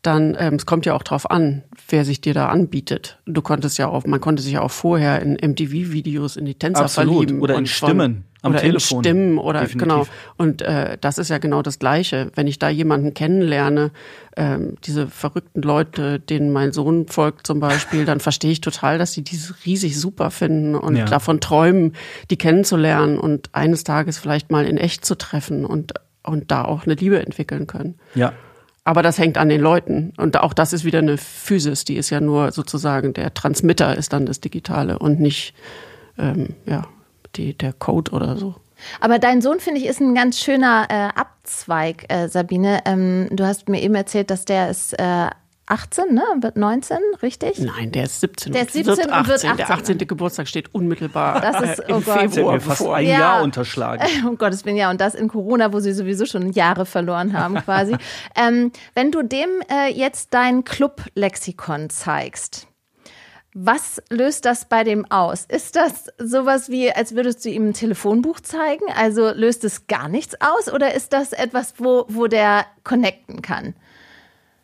[0.00, 3.20] Dann, ähm, es kommt ja auch drauf an, wer sich dir da anbietet.
[3.26, 6.84] Du konntest ja auch, man konnte sich ja auch vorher in MTV-Videos in die Tänzer
[6.84, 7.14] Absolut.
[7.14, 7.40] verlieben.
[7.40, 8.98] Oder in Stimmen am oder Telefon.
[8.98, 9.88] In Stimmen oder Definitiv.
[9.88, 10.06] genau.
[10.36, 12.30] Und äh, das ist ja genau das Gleiche.
[12.34, 13.90] Wenn ich da jemanden kennenlerne,
[14.36, 19.12] ähm, diese verrückten Leute, denen mein Sohn folgt zum Beispiel, dann verstehe ich total, dass
[19.12, 21.04] sie diese riesig super finden und Ja.
[21.06, 21.94] davon träumen,
[22.30, 26.84] die kennenzulernen und eines Tages vielleicht mal in echt zu treffen und und da auch
[26.84, 27.96] eine Liebe entwickeln können.
[28.14, 28.32] Ja.
[28.84, 30.12] Aber das hängt an den Leuten.
[30.18, 34.12] Und auch das ist wieder eine Physis, die ist ja nur sozusagen, der Transmitter ist
[34.12, 35.52] dann das Digitale und nicht
[36.18, 36.86] ähm, ja,
[37.36, 38.54] die, der Code oder so.
[39.00, 42.80] Aber dein Sohn, finde ich, ist ein ganz schöner äh, Abzweig, äh, Sabine.
[42.84, 45.28] Ähm, du hast mir eben erzählt, dass der ist äh,
[45.66, 46.22] 18, ne?
[46.40, 47.60] Wird 19, richtig?
[47.60, 48.52] Nein, der ist 17.
[48.52, 49.56] Der ist und 17 und wird 18.
[49.56, 49.98] Der 18.
[49.98, 52.18] Geburtstag steht unmittelbar Das ist- oh im Gott.
[52.32, 52.96] Februar fast bevor.
[52.96, 53.18] ein Ja.
[53.20, 54.04] Jahr unterschlagen.
[54.28, 57.54] Um Gottes Willen, ja, und das in Corona, wo sie sowieso schon Jahre verloren haben,
[57.54, 57.96] quasi.
[58.36, 62.66] ähm, wenn du dem äh, jetzt dein Club-Lexikon zeigst,
[63.54, 65.44] was löst das bei dem aus?
[65.44, 68.84] Ist das sowas wie, als würdest du ihm ein Telefonbuch zeigen?
[68.96, 70.72] Also löst es gar nichts aus?
[70.72, 73.74] Oder ist das etwas, wo, wo der connecten kann?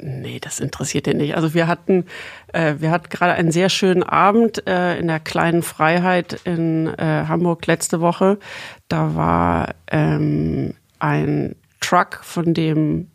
[0.00, 1.34] Nee, das interessiert den nicht.
[1.34, 2.06] Also wir hatten,
[2.52, 7.24] äh, wir hatten gerade einen sehr schönen Abend äh, in der kleinen Freiheit in äh,
[7.26, 8.38] Hamburg letzte Woche.
[8.86, 13.10] Da war ähm, ein Truck, von dem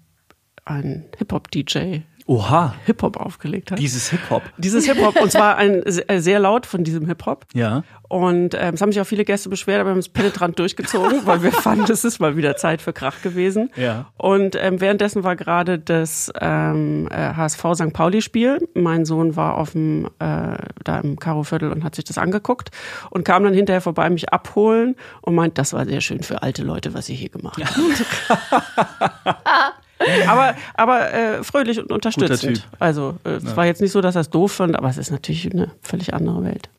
[0.65, 3.79] ein Hip-Hop-DJ Oha, Hip-Hop aufgelegt hat.
[3.79, 4.43] dieses Hip-Hop.
[4.57, 7.45] Dieses Hip-Hop, und zwar ein äh, sehr laut von diesem Hip-Hop.
[7.53, 7.83] Ja.
[8.07, 11.25] Und ähm, es haben sich auch viele Gäste beschwert, aber wir haben es penetrant durchgezogen,
[11.25, 13.71] weil wir fanden, es ist mal wieder Zeit für Krach gewesen.
[13.75, 14.05] Ja.
[14.17, 17.91] Und ähm, währenddessen war gerade das ähm, äh, HSV St.
[17.93, 18.69] Pauli-Spiel.
[18.75, 22.69] Mein Sohn war auf dem äh, da im Karo-Viertel und hat sich das angeguckt
[23.09, 26.63] und kam dann hinterher vorbei, mich abholen und meint, das war sehr schön für alte
[26.63, 27.75] Leute, was ihr hier gemacht habt.
[30.27, 32.57] aber aber äh, fröhlich und unterstützend.
[32.57, 32.63] Typ.
[32.79, 35.11] Also äh, es war jetzt nicht so, dass er es doof fand, aber es ist
[35.11, 36.69] natürlich eine völlig andere Welt.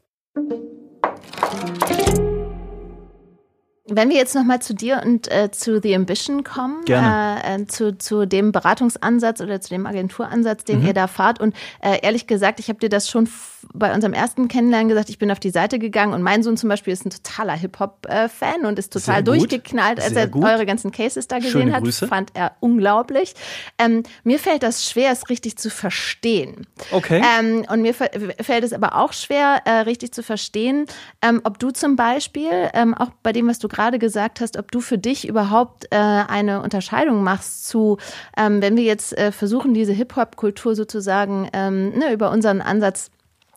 [3.86, 7.98] Wenn wir jetzt nochmal zu dir und äh, zu The Ambition kommen, äh, äh, zu,
[7.98, 10.86] zu dem Beratungsansatz oder zu dem Agenturansatz, den mhm.
[10.86, 11.38] ihr da fahrt.
[11.38, 13.28] Und äh, ehrlich gesagt, ich habe dir das schon
[13.74, 16.70] bei unserem ersten Kennenlernen gesagt, ich bin auf die Seite gegangen und mein Sohn zum
[16.70, 20.44] Beispiel ist ein totaler Hip-Hop-Fan und ist total durchgeknallt, als er gut.
[20.44, 21.82] eure ganzen Cases da gesehen Schöne hat.
[21.82, 22.08] Grüße.
[22.08, 23.34] Fand er unglaublich.
[23.78, 26.66] Ähm, mir fällt das schwer, es richtig zu verstehen.
[26.90, 27.22] Okay.
[27.38, 30.86] Ähm, und mir fällt es aber auch schwer, äh, richtig zu verstehen,
[31.20, 34.70] ähm, ob du zum Beispiel, ähm, auch bei dem, was du gerade gesagt hast, ob
[34.70, 37.98] du für dich überhaupt äh, eine Unterscheidung machst zu,
[38.36, 43.10] ähm, wenn wir jetzt äh, versuchen, diese Hip-Hop-Kultur sozusagen ähm, ne, über unseren Ansatz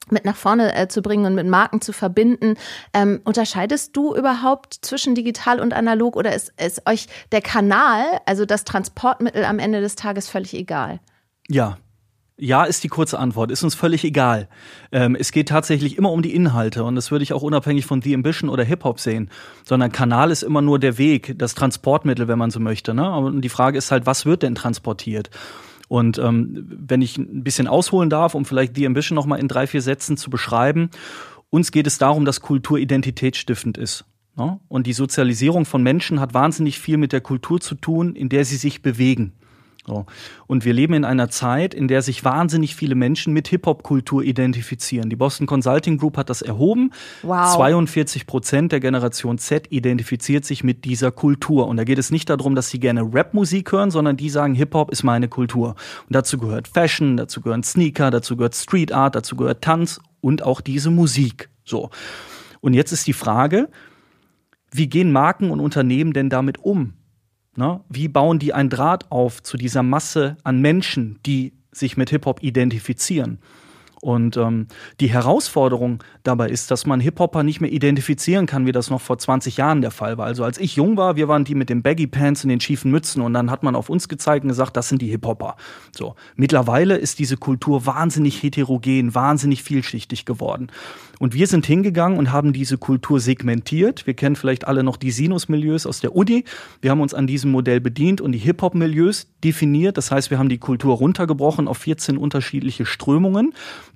[0.09, 2.55] mit nach vorne äh, zu bringen und mit Marken zu verbinden.
[2.93, 8.45] Ähm, unterscheidest du überhaupt zwischen digital und analog oder ist, ist euch der Kanal, also
[8.45, 10.99] das Transportmittel am Ende des Tages völlig egal?
[11.49, 11.77] Ja,
[12.39, 13.51] ja, ist die kurze Antwort.
[13.51, 14.47] Ist uns völlig egal.
[14.91, 18.01] Ähm, es geht tatsächlich immer um die Inhalte und das würde ich auch unabhängig von
[18.01, 19.29] The Ambition oder Hip-Hop sehen.
[19.63, 22.93] Sondern Kanal ist immer nur der Weg, das Transportmittel, wenn man so möchte.
[22.93, 23.11] Ne?
[23.11, 25.31] Und die Frage ist halt, was wird denn transportiert?
[25.87, 29.65] Und ähm, wenn ich ein bisschen ausholen darf, um vielleicht The Ambition nochmal in drei,
[29.65, 30.89] vier Sätzen zu beschreiben,
[31.49, 34.05] uns geht es darum, dass Kultur identitätsstiftend ist.
[34.35, 34.59] Ne?
[34.67, 38.45] Und die Sozialisierung von Menschen hat wahnsinnig viel mit der Kultur zu tun, in der
[38.45, 39.33] sie sich bewegen.
[39.87, 40.05] So.
[40.47, 45.09] Und wir leben in einer Zeit, in der sich wahnsinnig viele Menschen mit Hip-Hop-Kultur identifizieren.
[45.09, 46.91] Die Boston Consulting Group hat das erhoben.
[47.23, 47.55] Wow.
[47.55, 51.67] 42 Prozent der Generation Z identifiziert sich mit dieser Kultur.
[51.67, 54.91] Und da geht es nicht darum, dass sie gerne Rap-Musik hören, sondern die sagen, Hip-Hop
[54.91, 55.69] ist meine Kultur.
[55.69, 60.43] Und dazu gehört Fashion, dazu gehören Sneaker, dazu gehört Street Art, dazu gehört Tanz und
[60.43, 61.49] auch diese Musik.
[61.63, 61.91] So.
[62.59, 63.69] Und jetzt ist die Frage,
[64.69, 66.96] wie gehen Marken und Unternehmen denn damit um?
[67.57, 67.81] Ne?
[67.89, 72.43] Wie bauen die einen Draht auf zu dieser Masse an Menschen, die sich mit Hip-Hop
[72.43, 73.39] identifizieren?
[73.99, 74.67] Und ähm,
[74.99, 79.17] die Herausforderung dabei ist, dass man Hip-Hopper nicht mehr identifizieren kann, wie das noch vor
[79.17, 80.27] 20 Jahren der Fall war.
[80.27, 82.91] Also als ich jung war, wir waren die mit den Baggy Pants und den schiefen
[82.91, 85.55] Mützen und dann hat man auf uns gezeigt und gesagt, das sind die Hip-Hopper.
[85.95, 86.15] So.
[86.35, 90.67] Mittlerweile ist diese Kultur wahnsinnig heterogen, wahnsinnig vielschichtig geworden.
[91.19, 94.05] Und wir sind hingegangen und haben diese Kultur segmentiert.
[94.05, 96.43] Wir kennen vielleicht alle noch die Sinus-Milieus aus der Uni.
[96.81, 99.97] Wir haben uns an diesem Modell bedient und die Hip-Hop-Milieus definiert.
[99.97, 103.53] Das heißt, wir haben die Kultur runtergebrochen auf 14 unterschiedliche Strömungen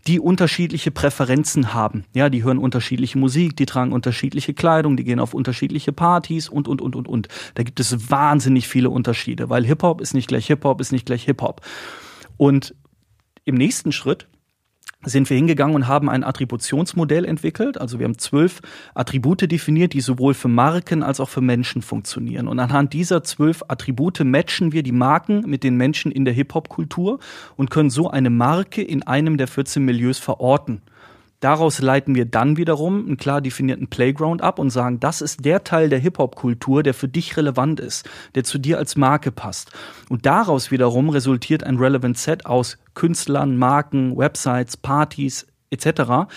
[0.07, 2.05] die unterschiedliche Präferenzen haben.
[2.13, 6.67] Ja, die hören unterschiedliche Musik, die tragen unterschiedliche Kleidung, die gehen auf unterschiedliche Partys und,
[6.67, 7.27] und, und, und, und.
[7.55, 11.23] Da gibt es wahnsinnig viele Unterschiede, weil Hip-Hop ist nicht gleich Hip-Hop, ist nicht gleich
[11.25, 11.61] Hip-Hop.
[12.37, 12.73] Und
[13.45, 14.27] im nächsten Schritt
[15.03, 17.79] sind wir hingegangen und haben ein Attributionsmodell entwickelt.
[17.79, 18.61] Also wir haben zwölf
[18.93, 22.47] Attribute definiert, die sowohl für Marken als auch für Menschen funktionieren.
[22.47, 27.19] Und anhand dieser zwölf Attribute matchen wir die Marken mit den Menschen in der Hip-Hop-Kultur
[27.55, 30.81] und können so eine Marke in einem der 14 Milieus verorten.
[31.41, 35.63] Daraus leiten wir dann wiederum einen klar definierten Playground ab und sagen, das ist der
[35.63, 39.71] Teil der Hip-Hop-Kultur, der für dich relevant ist, der zu dir als Marke passt.
[40.07, 46.31] Und daraus wiederum resultiert ein Relevant Set aus Künstlern, Marken, Websites, Partys etc.,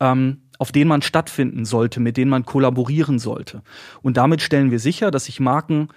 [0.00, 3.62] ähm, auf denen man stattfinden sollte, mit denen man kollaborieren sollte.
[4.02, 5.88] Und damit stellen wir sicher, dass sich Marken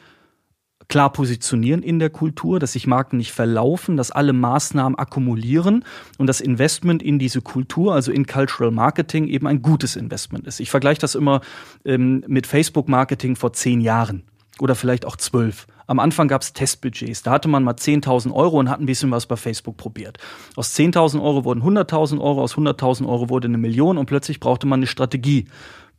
[0.88, 5.86] klar positionieren in der Kultur, dass sich Marken nicht verlaufen, dass alle Maßnahmen akkumulieren
[6.18, 10.60] und das Investment in diese Kultur, also in Cultural Marketing, eben ein gutes Investment ist.
[10.60, 11.42] Ich vergleiche das immer
[11.86, 14.24] ähm, mit Facebook-Marketing vor zehn Jahren
[14.62, 15.66] oder vielleicht auch zwölf.
[15.88, 17.24] Am Anfang gab es Testbudgets.
[17.24, 20.20] Da hatte man mal 10.000 Euro und hat ein bisschen was bei Facebook probiert.
[20.56, 24.68] Aus 10.000 Euro wurden 100.000 Euro, aus 100.000 Euro wurde eine Million und plötzlich brauchte
[24.68, 25.48] man eine Strategie.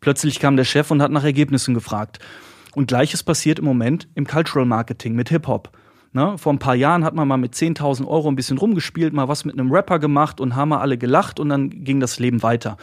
[0.01, 2.21] Plötzlich kam der Chef und hat nach Ergebnissen gefragt.
[2.75, 5.71] Und gleiches passiert im Moment im Cultural Marketing mit Hip-Hop.
[6.13, 6.39] Ne?
[6.39, 9.45] Vor ein paar Jahren hat man mal mit 10.000 Euro ein bisschen rumgespielt, mal was
[9.45, 12.77] mit einem Rapper gemacht und haben mal alle gelacht und dann ging das Leben weiter.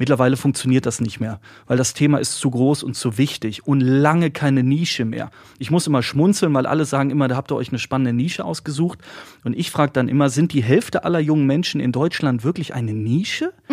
[0.00, 3.82] Mittlerweile funktioniert das nicht mehr, weil das Thema ist zu groß und zu wichtig und
[3.82, 5.30] lange keine Nische mehr.
[5.58, 8.46] Ich muss immer schmunzeln, weil alle sagen immer, da habt ihr euch eine spannende Nische
[8.46, 8.98] ausgesucht.
[9.44, 12.94] Und ich frage dann immer, sind die Hälfte aller jungen Menschen in Deutschland wirklich eine
[12.94, 13.52] Nische?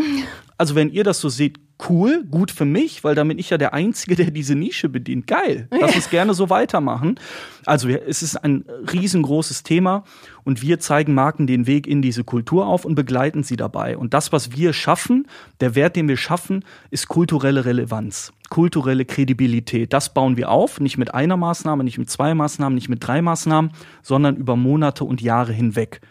[0.60, 1.60] Also wenn ihr das so seht,
[1.90, 5.28] cool, gut für mich, weil damit ich ja der Einzige, der diese Nische bedient.
[5.28, 5.68] Geil.
[5.72, 7.20] Lass uns gerne so weitermachen.
[7.66, 10.04] Also es ist ein riesengroßes Thema
[10.44, 13.98] und wir zeigen Marken den Weg in diese Kultur auf und begleiten sie dabei.
[13.98, 15.28] Und das, was wir schaffen,
[15.60, 19.94] der Wert, den wir schaffen, ist kulturelle Relevanz, kulturelle Kredibilität.
[19.94, 23.22] Das bauen wir auf, nicht mit einer Maßnahme, nicht mit zwei Maßnahmen, nicht mit drei
[23.22, 26.02] Maßnahmen, sondern über Monate und Jahre hinweg.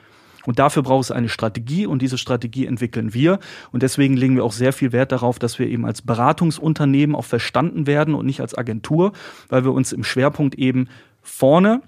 [0.47, 3.39] Und dafür braucht es eine Strategie und diese Strategie entwickeln wir.
[3.73, 7.25] Und deswegen legen wir auch sehr viel Wert darauf, dass wir eben als Beratungsunternehmen auch
[7.25, 9.13] verstanden werden und nicht als Agentur,
[9.49, 10.89] weil wir uns im Schwerpunkt eben
[11.23, 11.83] vorne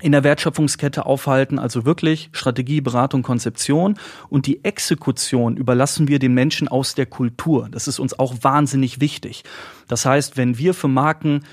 [0.00, 6.34] in der Wertschöpfungskette aufhalten, also wirklich Strategie, Beratung, Konzeption und die Exekution überlassen wir den
[6.34, 7.68] Menschen aus der Kultur.
[7.70, 9.44] Das ist uns auch wahnsinnig wichtig.
[9.88, 11.44] Das heißt, wenn wir für Marken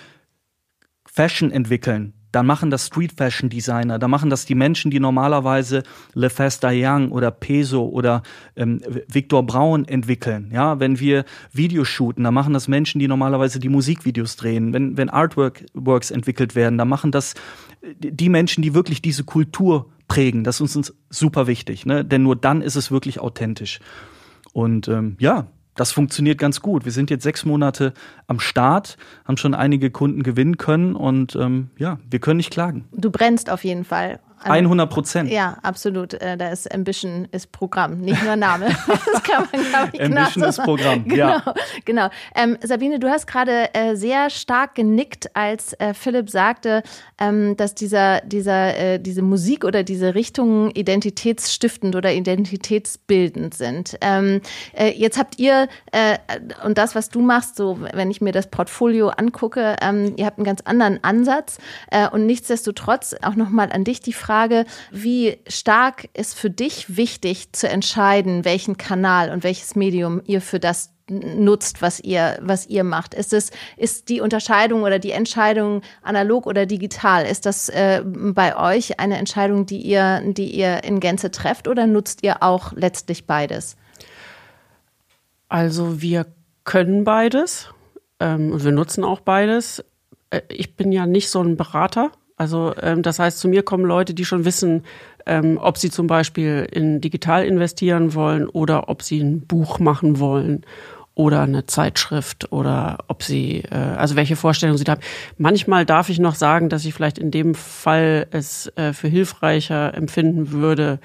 [1.06, 5.84] Fashion entwickeln, dann machen das Street Fashion Designer, dann machen das die Menschen, die normalerweise
[6.14, 8.24] Le Festa Young oder Peso oder
[8.56, 10.52] ähm, Victor Braun entwickeln.
[10.54, 14.74] Ja, wenn wir Videos shooten, dann machen das Menschen, die normalerweise die Musikvideos drehen.
[14.74, 17.34] Wenn, wenn Artworks entwickelt werden, dann machen das
[18.00, 20.44] die Menschen, die wirklich diese Kultur prägen.
[20.44, 22.04] Das ist uns super wichtig, ne?
[22.04, 23.80] denn nur dann ist es wirklich authentisch.
[24.54, 25.48] Und ähm, ja,
[25.80, 26.84] das funktioniert ganz gut.
[26.86, 27.94] Wir sind jetzt sechs Monate
[28.28, 32.86] am Start, haben schon einige Kunden gewinnen können und ähm, ja, wir können nicht klagen.
[32.92, 34.20] Du brennst auf jeden Fall.
[34.44, 35.32] 100 Prozent.
[35.32, 36.14] Ja, absolut.
[36.14, 38.68] Äh, da ist Ambition ist Programm, nicht nur Name.
[38.88, 41.54] das kann man, glaube ich, Ambition ist Programm, genau, ja.
[41.86, 42.10] Genau.
[42.36, 46.84] Ähm, Sabine, du hast gerade äh, sehr stark genickt, als äh, Philipp sagte,
[47.20, 53.98] ähm, dass dieser, dieser, äh, diese Musik oder diese Richtungen identitätsstiftend oder identitätsbildend sind.
[54.02, 54.42] Ähm,
[54.74, 55.68] äh, jetzt habt ihr,
[56.64, 60.38] und das, was du machst, so wenn ich mir das Portfolio angucke, ähm, ihr habt
[60.38, 61.58] einen ganz anderen Ansatz
[62.12, 67.52] und nichtsdestotrotz auch nochmal an dich die Frage, Frage, wie stark ist für dich wichtig
[67.54, 72.84] zu entscheiden, welchen Kanal und welches Medium ihr für das nutzt, was ihr, was ihr
[72.84, 73.16] macht?
[73.16, 77.26] Ist es, ist die Unterscheidung oder die Entscheidung analog oder digital?
[77.26, 81.88] Ist das äh, bei euch eine Entscheidung, die ihr, die ihr in Gänze trefft oder
[81.88, 83.78] nutzt ihr auch letztlich beides?
[85.48, 86.28] Also wir
[86.64, 87.70] können beides
[88.20, 89.84] ähm, wir nutzen auch beides.
[90.30, 92.12] Äh, ich bin ja nicht so ein Berater.
[92.40, 94.86] Also ähm, das heißt, zu mir kommen Leute, die schon wissen,
[95.26, 100.20] ähm, ob sie zum Beispiel in digital investieren wollen oder ob sie ein Buch machen
[100.20, 100.66] wollen
[101.16, 105.02] oder eine Zeitschrift oder ob sie, äh, also welche Vorstellungen sie da haben.
[105.38, 109.94] Manchmal darf ich noch sagen, dass ich vielleicht in dem Fall es äh, für hilfreicher
[109.94, 111.00] empfinden würde,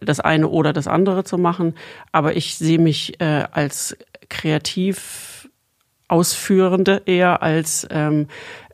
[0.00, 1.74] das eine oder das andere zu machen.
[2.12, 3.96] Aber ich sehe mich äh, als
[4.28, 5.48] kreativ
[6.10, 8.26] Ausführende eher als ähm,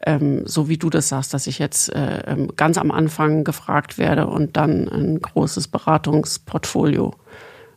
[0.07, 3.99] ähm, so wie du das sagst, dass ich jetzt äh, ähm, ganz am Anfang gefragt
[3.99, 7.15] werde und dann ein großes Beratungsportfolio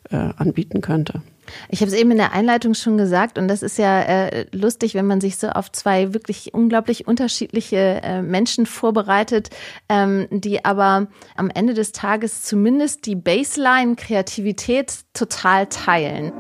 [0.10, 1.22] äh, anbieten könnte.
[1.70, 4.94] Ich habe es eben in der Einleitung schon gesagt und das ist ja äh, lustig,
[4.94, 9.50] wenn man sich so auf zwei wirklich unglaublich unterschiedliche äh, Menschen vorbereitet,
[9.90, 16.32] ähm, die aber am Ende des Tages zumindest die Baseline Kreativität total teilen.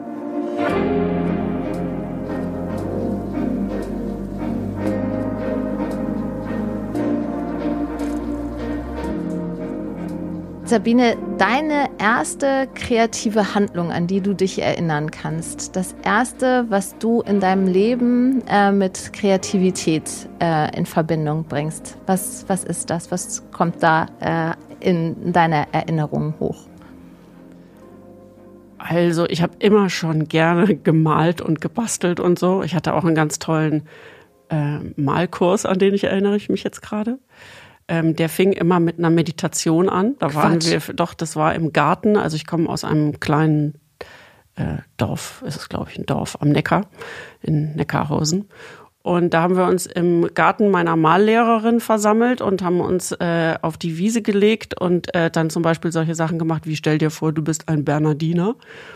[10.70, 17.22] Sabine, deine erste kreative Handlung, an die du dich erinnern kannst, das erste, was du
[17.22, 23.10] in deinem Leben äh, mit Kreativität äh, in Verbindung bringst, was, was ist das?
[23.10, 26.68] Was kommt da äh, in deiner Erinnerung hoch?
[28.78, 32.62] Also, ich habe immer schon gerne gemalt und gebastelt und so.
[32.62, 33.88] Ich hatte auch einen ganz tollen
[34.50, 37.18] äh, Malkurs, an den ich erinnere ich mich jetzt gerade.
[37.90, 40.16] Ähm, der fing immer mit einer Meditation an.
[40.20, 40.36] Da Quatsch.
[40.36, 42.18] waren wir, doch, das war im Garten.
[42.18, 43.80] Also ich komme aus einem kleinen
[44.56, 46.86] äh, Dorf, ist es glaube ich ein Dorf am Neckar
[47.42, 48.48] in Neckarhausen.
[49.02, 53.78] Und da haben wir uns im Garten meiner Mallehrerin versammelt und haben uns äh, auf
[53.78, 57.32] die Wiese gelegt und äh, dann zum Beispiel solche Sachen gemacht wie stell dir vor,
[57.32, 58.56] du bist ein Bernardiner.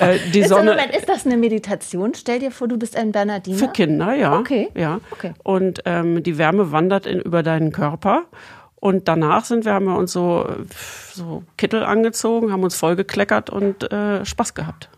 [0.00, 2.14] äh, äh, die ist, Sonne, Moment, ist das eine Meditation?
[2.14, 3.58] Stell dir vor, du bist ein Bernardiner?
[3.58, 4.38] Für Kinder, ja.
[4.38, 4.70] Okay.
[4.74, 5.00] ja.
[5.10, 5.34] okay.
[5.42, 8.24] Und ähm, die Wärme wandert in, über deinen Körper.
[8.76, 10.46] Und danach sind wir, haben wir uns so,
[11.12, 14.88] so Kittel angezogen, haben uns vollgekleckert und äh, Spaß gehabt.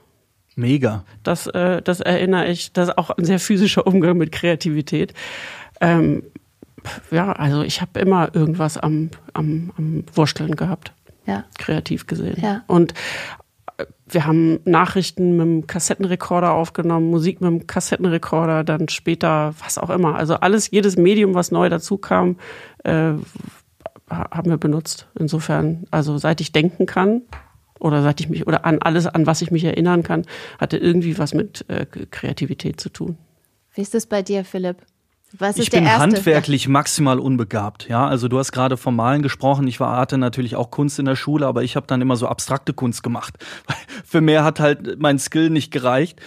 [0.57, 1.05] Mega.
[1.23, 5.13] Das, äh, das erinnere ich, das ist auch ein sehr physischer Umgang mit Kreativität.
[5.83, 6.23] Ähm,
[7.11, 10.93] ja, also ich habe immer irgendwas am, am, am Wursteln gehabt.
[11.27, 11.45] Ja.
[11.59, 12.41] Kreativ gesehen.
[12.41, 12.63] Ja.
[12.69, 12.95] Und
[13.77, 19.77] äh, wir haben Nachrichten mit dem Kassettenrekorder aufgenommen, Musik mit dem Kassettenrekorder, dann später was
[19.77, 20.17] auch immer.
[20.17, 22.37] Also alles, jedes Medium, was neu dazu kam,
[22.85, 23.13] äh,
[24.09, 25.09] haben wir benutzt.
[25.19, 27.23] Insofern, also seit ich denken kann,
[27.79, 30.25] oder seit ich mich oder an alles, an was ich mich erinnern kann,
[30.59, 33.17] hatte irgendwie was mit äh, Kreativität zu tun.
[33.75, 34.79] Wie ist das bei dir, Philipp?
[35.39, 36.01] Was ist ich bin erste?
[36.01, 37.89] handwerklich maximal unbegabt.
[37.89, 39.67] Ja, also du hast gerade vom Malen gesprochen.
[39.67, 42.29] Ich war, hatte natürlich auch Kunst in der Schule, aber ich habe dann immer so
[42.29, 43.35] abstrakte Kunst gemacht.
[44.05, 46.21] Für mehr hat halt mein Skill nicht gereicht.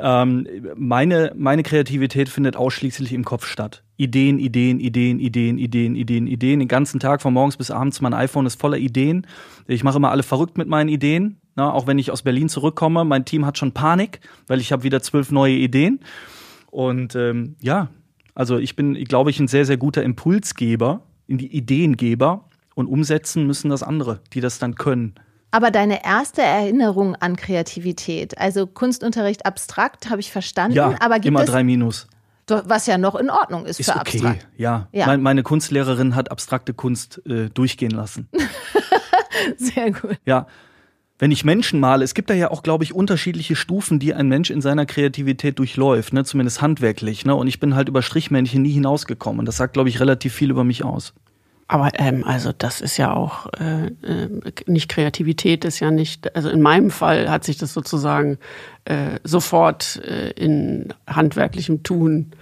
[0.00, 3.82] Ähm, meine, meine Kreativität findet ausschließlich im Kopf statt.
[3.98, 6.60] Ideen, Ideen, Ideen, Ideen, Ideen, Ideen, Ideen.
[6.60, 8.00] Den ganzen Tag von morgens bis abends.
[8.00, 9.26] Mein iPhone ist voller Ideen.
[9.66, 11.40] Ich mache immer alle verrückt mit meinen Ideen.
[11.56, 14.84] Na, auch wenn ich aus Berlin zurückkomme, mein Team hat schon Panik, weil ich habe
[14.84, 15.98] wieder zwölf neue Ideen.
[16.70, 17.88] Und ähm, ja,
[18.36, 22.44] also ich bin, glaube ich, ein sehr, sehr guter Impulsgeber, in die Ideengeber.
[22.76, 25.16] Und umsetzen müssen das andere, die das dann können.
[25.50, 30.76] Aber deine erste Erinnerung an Kreativität, also Kunstunterricht abstrakt, habe ich verstanden.
[30.76, 32.06] Ja, aber gibt immer es, drei Minus.
[32.50, 34.00] Was ja noch in Ordnung ist, ist für okay.
[34.00, 34.48] abstrakt.
[34.56, 35.06] Ja, Ja.
[35.06, 38.28] Mein, meine Kunstlehrerin hat abstrakte Kunst äh, durchgehen lassen.
[39.56, 40.18] Sehr gut.
[40.24, 40.46] Ja.
[41.20, 44.28] Wenn ich Menschen male, es gibt da ja auch, glaube ich, unterschiedliche Stufen, die ein
[44.28, 46.24] Mensch in seiner Kreativität durchläuft, ne?
[46.24, 47.24] zumindest handwerklich.
[47.24, 47.34] Ne?
[47.34, 49.40] Und ich bin halt über Strichmännchen nie hinausgekommen.
[49.40, 51.14] Und das sagt, glaube ich, relativ viel über mich aus.
[51.70, 54.28] Aber ähm, also das ist ja auch äh, äh,
[54.66, 58.38] nicht Kreativität, ist ja nicht, also in meinem Fall hat sich das sozusagen
[58.86, 62.32] äh, sofort äh, in handwerklichem Tun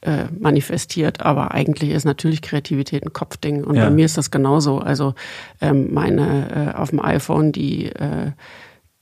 [0.00, 3.84] äh, manifestiert, aber eigentlich ist natürlich Kreativität ein Kopfding und Ja.
[3.84, 4.78] bei mir ist das genauso.
[4.78, 5.14] Also
[5.60, 8.32] ähm, meine äh, auf dem iPhone die äh,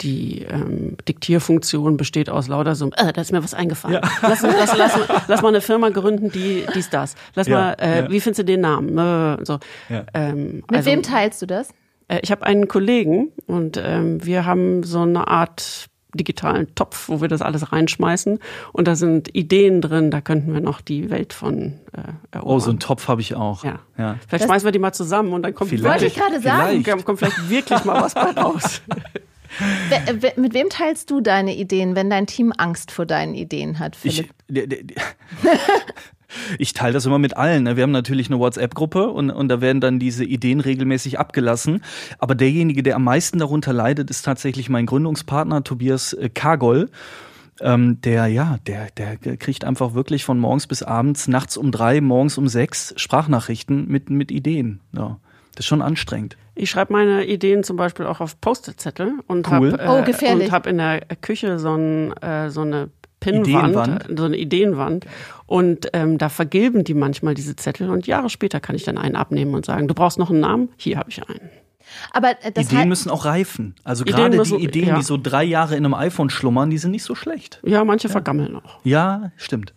[0.02, 4.00] die ähm, Diktierfunktion besteht aus lauter so, äh, da ist mir was eingefallen.
[4.22, 7.14] Lass, lass, lass, lass mal eine Firma gründen, die dies, das.
[7.34, 8.10] Lass Ja, mal, äh, ja.
[8.10, 8.98] wie findest du den Namen?
[8.98, 9.58] Äh, so.
[9.88, 10.04] Ja.
[10.14, 11.68] Ähm, Mit also, wem teilst du das?
[12.08, 17.22] äh, ich habe einen Kollegen und ähm, wir haben so eine Art digitalen Topf, wo
[17.22, 18.38] wir das alles reinschmeißen.
[18.72, 22.54] Und da sind Ideen drin, da könnten wir noch die Welt von äh, erobern.
[22.56, 23.64] Oh, so einen Topf habe ich auch.
[23.64, 23.78] ja.
[23.96, 24.16] ja.
[24.28, 26.02] Vielleicht schmeißen wir die mal zusammen und dann kommt Vielleicht.
[26.02, 26.84] Wollte ich gerade sagen.
[26.84, 27.06] Vielleicht.
[27.06, 28.82] kommt vielleicht wirklich mal was bei raus.
[30.36, 34.16] Mit wem teilst du deine Ideen, wenn dein Team Angst vor deinen Ideen hat, Ich,
[34.16, 34.32] Philipp?
[34.48, 34.66] der-
[36.58, 37.64] ich teile das immer mit allen.
[37.64, 37.76] Ne?
[37.76, 41.82] Wir haben natürlich eine WhatsApp-Gruppe und, und da werden dann diese Ideen regelmäßig abgelassen.
[42.18, 46.90] Aber derjenige, der am meisten darunter leidet, ist tatsächlich mein Gründungspartner Tobias äh, Kargol.
[47.60, 52.00] Ähm, der, ja, der, der kriegt einfach wirklich von morgens bis abends, nachts um drei,
[52.00, 54.80] morgens um sechs Sprachnachrichten mit, mit Ideen.
[54.96, 55.18] Ja.
[55.54, 56.38] Das ist schon anstrengend.
[56.54, 59.72] Ich schreibe meine Ideen zum Beispiel auch auf Post-it-Zettel und Cool.
[59.72, 60.46] habe Oh, gefährlich.
[60.48, 64.18] und hab in der Küche so, ein, äh, so eine Pinnwand, Ideenwand.
[64.18, 65.06] so eine Ideenwand.
[65.46, 69.16] Und ähm, da vergilben die manchmal diese Zettel und Jahre später kann ich dann einen
[69.16, 70.68] abnehmen und sagen, du brauchst noch einen Namen?
[70.76, 71.50] Hier habe ich einen.
[72.12, 73.74] Aber äh, das Ideen müssen auch reifen.
[73.84, 74.96] Also Ideen gerade müssen- die Ideen, ja.
[74.96, 77.60] die so drei Jahre in einem iPhone schlummern, die sind nicht so schlecht.
[77.64, 78.78] Ja, manche vergammeln auch.
[78.84, 79.72] Ja, stimmt.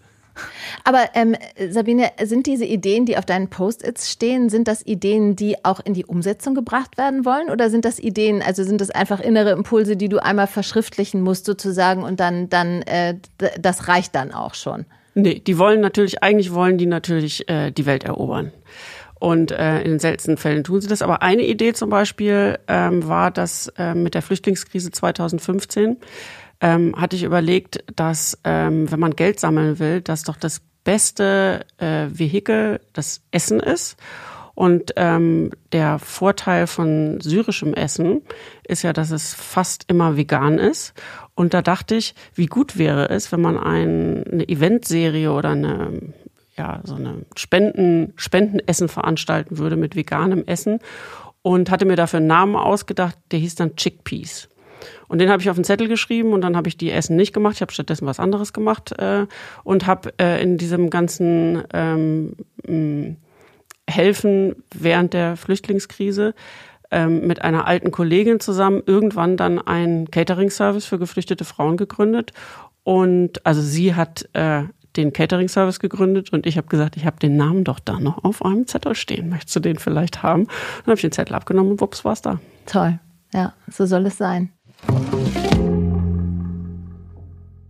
[0.83, 1.35] Aber ähm,
[1.69, 5.93] Sabine, sind diese Ideen, die auf deinen Post-its stehen, sind das Ideen, die auch in
[5.93, 7.49] die Umsetzung gebracht werden wollen?
[7.49, 11.45] Oder sind das Ideen, also sind das einfach innere Impulse, die du einmal verschriftlichen musst
[11.45, 13.15] sozusagen und dann, dann äh,
[13.59, 14.85] das reicht dann auch schon?
[15.13, 18.51] Nee, die wollen natürlich, eigentlich wollen die natürlich äh, die Welt erobern.
[19.17, 21.01] Und äh, in den seltensten Fällen tun sie das.
[21.01, 25.97] Aber eine Idee zum Beispiel ähm, war, dass ähm, mit der Flüchtlingskrise 2015
[26.61, 31.65] ähm, hatte ich überlegt, dass ähm, wenn man Geld sammeln will, dass doch das beste
[31.77, 33.97] äh, Vehikel das Essen ist.
[34.53, 38.21] Und ähm, der Vorteil von syrischem Essen
[38.65, 40.93] ist ja, dass es fast immer vegan ist.
[41.33, 46.13] Und da dachte ich, wie gut wäre es, wenn man ein, eine Eventserie oder eine
[46.57, 50.79] ja, so eine Spenden, Spendenessen veranstalten würde mit veganem Essen
[51.41, 54.47] und hatte mir dafür einen Namen ausgedacht, der hieß dann Chickpeas.
[55.07, 57.33] Und den habe ich auf den Zettel geschrieben und dann habe ich die Essen nicht
[57.33, 57.55] gemacht.
[57.55, 59.27] Ich habe stattdessen was anderes gemacht äh,
[59.63, 62.35] und habe äh, in diesem ganzen ähm,
[62.67, 63.15] mh,
[63.87, 66.33] Helfen während der Flüchtlingskrise
[66.91, 72.31] ähm, mit einer alten Kollegin zusammen irgendwann dann einen Catering-Service für geflüchtete Frauen gegründet.
[72.83, 74.63] Und also sie hat äh,
[74.95, 78.43] den Catering-Service gegründet und ich habe gesagt, ich habe den Namen doch da noch auf
[78.45, 79.29] einem Zettel stehen.
[79.29, 80.45] Möchtest du den vielleicht haben?
[80.45, 82.39] Dann habe ich den Zettel abgenommen und wups, war's da.
[82.65, 82.99] Toll.
[83.33, 84.51] Ja, so soll es sein.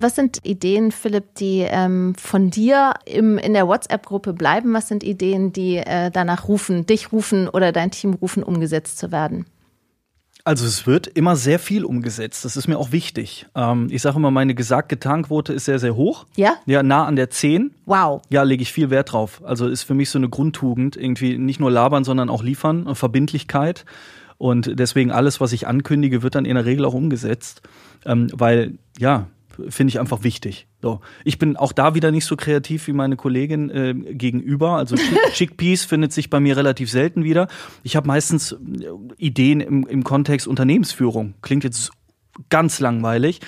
[0.05, 4.73] Was sind Ideen, Philipp, die ähm, von dir im, in der WhatsApp-Gruppe bleiben?
[4.73, 9.11] Was sind Ideen, die äh, danach rufen, dich rufen oder dein Team rufen, umgesetzt zu
[9.11, 9.45] werden?
[10.43, 12.45] Also es wird immer sehr viel umgesetzt.
[12.45, 13.47] Das ist mir auch wichtig.
[13.55, 16.27] Ähm, ich sage immer, meine Gesagt-Getan-Quote ist sehr, sehr hoch.
[16.35, 16.57] Ja?
[16.67, 17.71] Ja, nah an der 10.
[17.87, 18.21] Wow.
[18.29, 19.41] Ja, lege ich viel Wert drauf.
[19.43, 23.85] Also ist für mich so eine Grundtugend, irgendwie nicht nur labern, sondern auch liefern, Verbindlichkeit.
[24.37, 27.61] Und deswegen alles, was ich ankündige, wird dann in der Regel auch umgesetzt.
[28.05, 29.27] Ähm, weil, ja,
[29.69, 30.67] finde ich einfach wichtig.
[30.81, 31.01] So.
[31.23, 34.71] Ich bin auch da wieder nicht so kreativ wie meine Kollegin äh, gegenüber.
[34.71, 37.47] Also Chick Chickpeas findet sich bei mir relativ selten wieder.
[37.83, 38.57] Ich habe meistens äh,
[39.17, 41.35] Ideen im, im Kontext Unternehmensführung.
[41.41, 41.91] Klingt jetzt
[42.49, 43.39] ganz langweilig.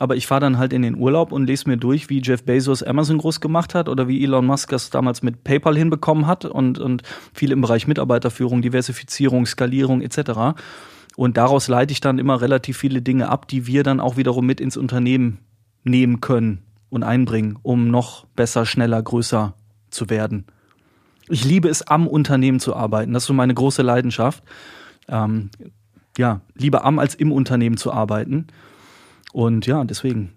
[0.00, 2.82] Aber ich fahre dann halt in den Urlaub und lese mir durch, wie Jeff Bezos
[2.82, 6.78] Amazon groß gemacht hat oder wie Elon Musk das damals mit PayPal hinbekommen hat und,
[6.78, 7.02] und
[7.34, 10.58] viel im Bereich Mitarbeiterführung, Diversifizierung, Skalierung etc.
[11.16, 14.46] Und daraus leite ich dann immer relativ viele Dinge ab, die wir dann auch wiederum
[14.46, 15.40] mit ins Unternehmen
[15.84, 19.52] nehmen können und einbringen, um noch besser, schneller, größer
[19.90, 20.46] zu werden.
[21.28, 23.12] Ich liebe es, am Unternehmen zu arbeiten.
[23.12, 24.42] Das ist so meine große Leidenschaft.
[25.08, 25.50] Ähm,
[26.16, 28.46] ja, lieber am als im Unternehmen zu arbeiten.
[29.32, 30.32] Und ja, deswegen.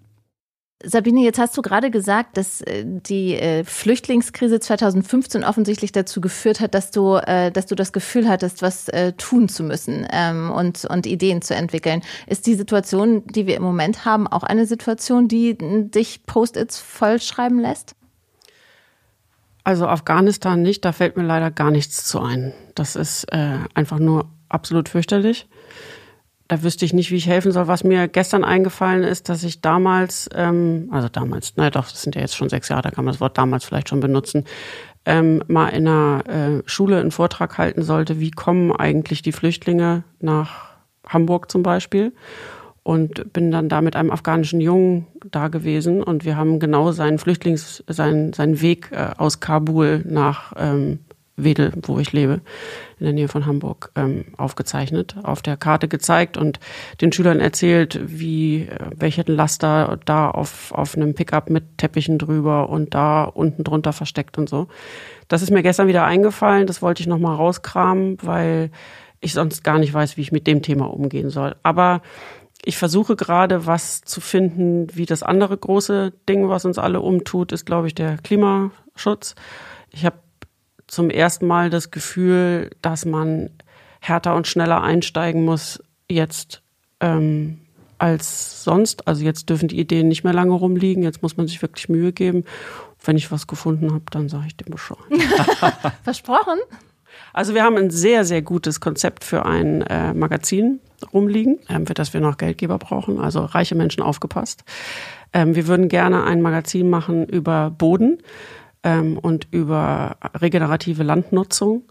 [0.86, 6.60] Sabine, jetzt hast du gerade gesagt, dass äh, die äh, Flüchtlingskrise 2015 offensichtlich dazu geführt
[6.60, 10.84] hat, dass du, äh, dass du das Gefühl hattest, was tun zu müssen ähm, und,
[10.84, 12.02] und Ideen zu entwickeln.
[12.26, 17.58] Ist die Situation, die wir im Moment haben, auch eine Situation, die dich Post-its vollschreiben
[17.58, 17.94] lässt?
[19.64, 22.52] Also Afghanistan nicht, da fällt mir leider gar nichts zu ein.
[22.74, 25.48] Das ist äh, einfach nur absolut fürchterlich.
[26.54, 27.66] Da wüsste ich nicht, wie ich helfen soll.
[27.66, 32.14] Was mir gestern eingefallen ist, dass ich damals, ähm, also damals, naja doch, das sind
[32.14, 34.44] ja jetzt schon sechs Jahre, da kann man das Wort damals vielleicht schon benutzen,
[35.04, 40.04] ähm, mal in einer äh, Schule einen Vortrag halten sollte, wie kommen eigentlich die Flüchtlinge
[40.20, 40.76] nach
[41.08, 42.12] Hamburg zum Beispiel
[42.84, 47.18] und bin dann da mit einem afghanischen Jungen da gewesen und wir haben genau seinen
[47.18, 51.00] Flüchtlings, seinen, seinen Weg äh, aus Kabul nach ähm,
[51.36, 52.40] Wedel, wo ich lebe,
[52.98, 56.60] in der Nähe von Hamburg, ähm, aufgezeichnet, auf der Karte gezeigt und
[57.00, 62.68] den Schülern erzählt, wie äh, welche Laster da auf, auf einem Pickup mit Teppichen drüber
[62.68, 64.68] und da unten drunter versteckt und so.
[65.28, 68.70] Das ist mir gestern wieder eingefallen, das wollte ich nochmal rauskramen, weil
[69.20, 71.56] ich sonst gar nicht weiß, wie ich mit dem Thema umgehen soll.
[71.62, 72.02] Aber
[72.64, 77.52] ich versuche gerade was zu finden, wie das andere große Ding, was uns alle umtut,
[77.52, 79.34] ist, glaube ich, der Klimaschutz.
[79.90, 80.16] Ich habe
[80.94, 83.50] zum ersten Mal das Gefühl, dass man
[84.00, 86.62] härter und schneller einsteigen muss jetzt
[87.00, 87.60] ähm,
[87.98, 89.08] als sonst.
[89.08, 91.02] Also jetzt dürfen die Ideen nicht mehr lange rumliegen.
[91.02, 92.44] Jetzt muss man sich wirklich Mühe geben.
[93.04, 94.98] Wenn ich was gefunden habe, dann sage ich dem Bescheid.
[96.02, 96.58] Versprochen?
[97.32, 100.80] Also wir haben ein sehr, sehr gutes Konzept für ein äh, Magazin
[101.12, 103.18] rumliegen, ähm, für das wir noch Geldgeber brauchen.
[103.18, 104.64] Also reiche Menschen aufgepasst.
[105.32, 108.18] Ähm, wir würden gerne ein Magazin machen über Boden
[108.84, 111.82] ähm, und über regenerative Landnutzung.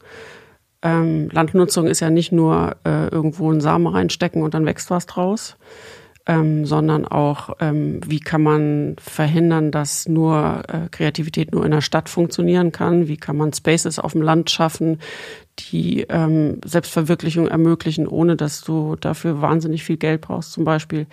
[0.82, 5.06] Ähm, Landnutzung ist ja nicht nur äh, irgendwo einen Samen reinstecken und dann wächst was
[5.06, 5.58] draus,
[6.26, 11.82] ähm, sondern auch, ähm, wie kann man verhindern, dass nur äh, Kreativität nur in der
[11.82, 13.08] Stadt funktionieren kann?
[13.08, 15.00] Wie kann man Spaces auf dem Land schaffen,
[15.60, 21.08] die ähm, Selbstverwirklichung ermöglichen, ohne dass du dafür wahnsinnig viel Geld brauchst, zum Beispiel?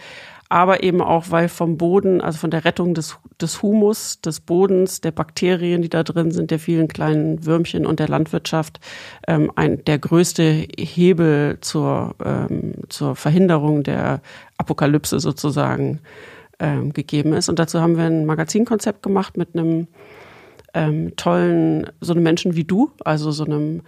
[0.51, 5.01] Aber eben auch, weil vom Boden, also von der Rettung des, des Humus, des Bodens,
[5.01, 8.81] der Bakterien, die da drin sind, der vielen kleinen Würmchen und der Landwirtschaft,
[9.29, 14.23] ähm, ein, der größte Hebel zur, ähm, zur Verhinderung der
[14.59, 16.01] Apokalypse sozusagen
[16.59, 17.49] ähm, gegeben ist.
[17.49, 19.87] Und dazu haben wir ein Magazinkonzept gemacht mit einem
[20.75, 23.83] ähm, tollen, so einem Menschen wie du, also so einem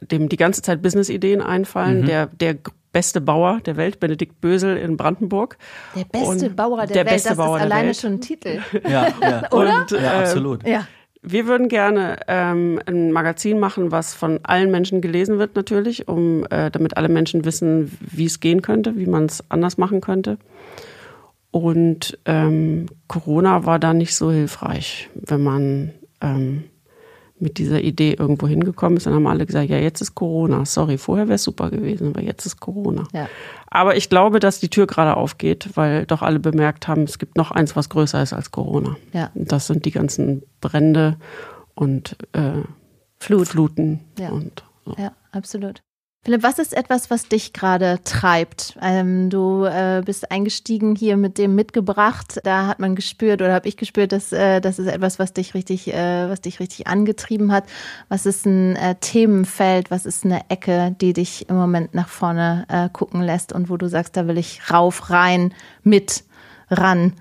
[0.00, 2.06] dem die ganze Zeit Business-Ideen einfallen, mhm.
[2.06, 2.56] der, der
[2.92, 5.56] beste Bauer der Welt, Benedikt Bösel in Brandenburg.
[5.94, 7.96] Der beste und Bauer der, der Welt, beste das Bauer ist alleine Welt.
[7.96, 8.60] schon ein Titel.
[8.88, 9.42] Ja, ja.
[9.52, 9.82] Oder?
[9.82, 10.66] Und, äh, ja, absolut.
[10.66, 10.86] Ja.
[11.22, 16.46] Wir würden gerne ähm, ein Magazin machen, was von allen Menschen gelesen wird natürlich, um
[16.48, 20.38] äh, damit alle Menschen wissen, wie es gehen könnte, wie man es anders machen könnte.
[21.50, 25.92] Und ähm, Corona war da nicht so hilfreich, wenn man
[26.22, 26.64] ähm,
[27.40, 30.64] mit dieser Idee irgendwo hingekommen ist, dann haben alle gesagt, ja, jetzt ist Corona.
[30.64, 33.04] Sorry, vorher wäre es super gewesen, aber jetzt ist Corona.
[33.12, 33.28] Ja.
[33.66, 37.36] Aber ich glaube, dass die Tür gerade aufgeht, weil doch alle bemerkt haben, es gibt
[37.36, 38.96] noch eins, was größer ist als Corona.
[39.12, 39.30] Ja.
[39.34, 41.16] Und das sind die ganzen Brände
[41.74, 42.62] und äh,
[43.18, 43.48] Flut.
[43.48, 44.00] Fluten.
[44.18, 44.30] Ja.
[44.30, 44.94] Und so.
[44.98, 45.82] ja, absolut.
[46.22, 48.76] Philipp, was ist etwas, was dich gerade treibt?
[48.82, 52.40] Ähm, du äh, bist eingestiegen hier mit dem mitgebracht.
[52.44, 55.54] Da hat man gespürt oder habe ich gespürt, dass äh, das ist etwas, was dich
[55.54, 57.64] richtig, äh, was dich richtig angetrieben hat.
[58.10, 59.90] Was ist ein äh, Themenfeld?
[59.90, 63.78] Was ist eine Ecke, die dich im Moment nach vorne äh, gucken lässt und wo
[63.78, 65.54] du sagst, da will ich rauf, rein,
[65.84, 66.24] mit,
[66.70, 67.14] ran?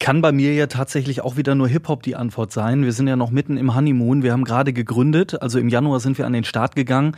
[0.00, 2.84] kann bei mir ja tatsächlich auch wieder nur Hip-Hop die Antwort sein.
[2.84, 4.22] Wir sind ja noch mitten im Honeymoon.
[4.22, 5.40] Wir haben gerade gegründet.
[5.40, 7.16] Also im Januar sind wir an den Start gegangen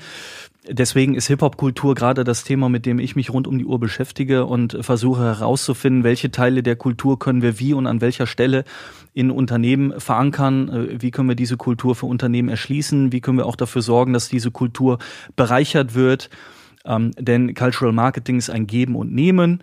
[0.68, 4.46] deswegen ist Hip-Hop-Kultur gerade das Thema, mit dem ich mich rund um die Uhr beschäftige
[4.46, 8.64] und versuche herauszufinden, welche Teile der Kultur können wir wie und an welcher Stelle
[9.14, 13.46] in Unternehmen verankern, äh, wie können wir diese Kultur für Unternehmen erschließen, wie können wir
[13.46, 14.98] auch dafür sorgen, dass diese Kultur
[15.36, 16.30] bereichert wird.
[16.84, 19.62] Ähm, denn Cultural Marketing ist ein Geben und Nehmen.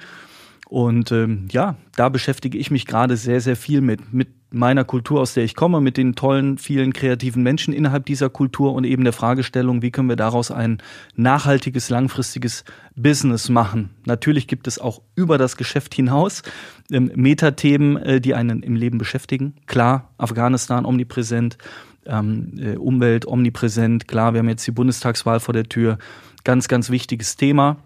[0.68, 5.20] Und ähm, ja, da beschäftige ich mich gerade sehr, sehr viel mit, mit meiner Kultur,
[5.20, 9.04] aus der ich komme, mit den tollen, vielen kreativen Menschen innerhalb dieser Kultur und eben
[9.04, 10.78] der Fragestellung, wie können wir daraus ein
[11.16, 12.64] nachhaltiges, langfristiges
[12.96, 13.90] Business machen.
[14.06, 16.44] Natürlich gibt es auch über das Geschäft hinaus
[16.92, 19.56] ähm, Metathemen, äh, die einen im Leben beschäftigen.
[19.66, 21.58] Klar, Afghanistan omnipräsent,
[22.06, 24.08] ähm, äh, Umwelt omnipräsent.
[24.08, 25.98] Klar, wir haben jetzt die Bundestagswahl vor der Tür.
[26.44, 27.78] Ganz, ganz wichtiges Thema.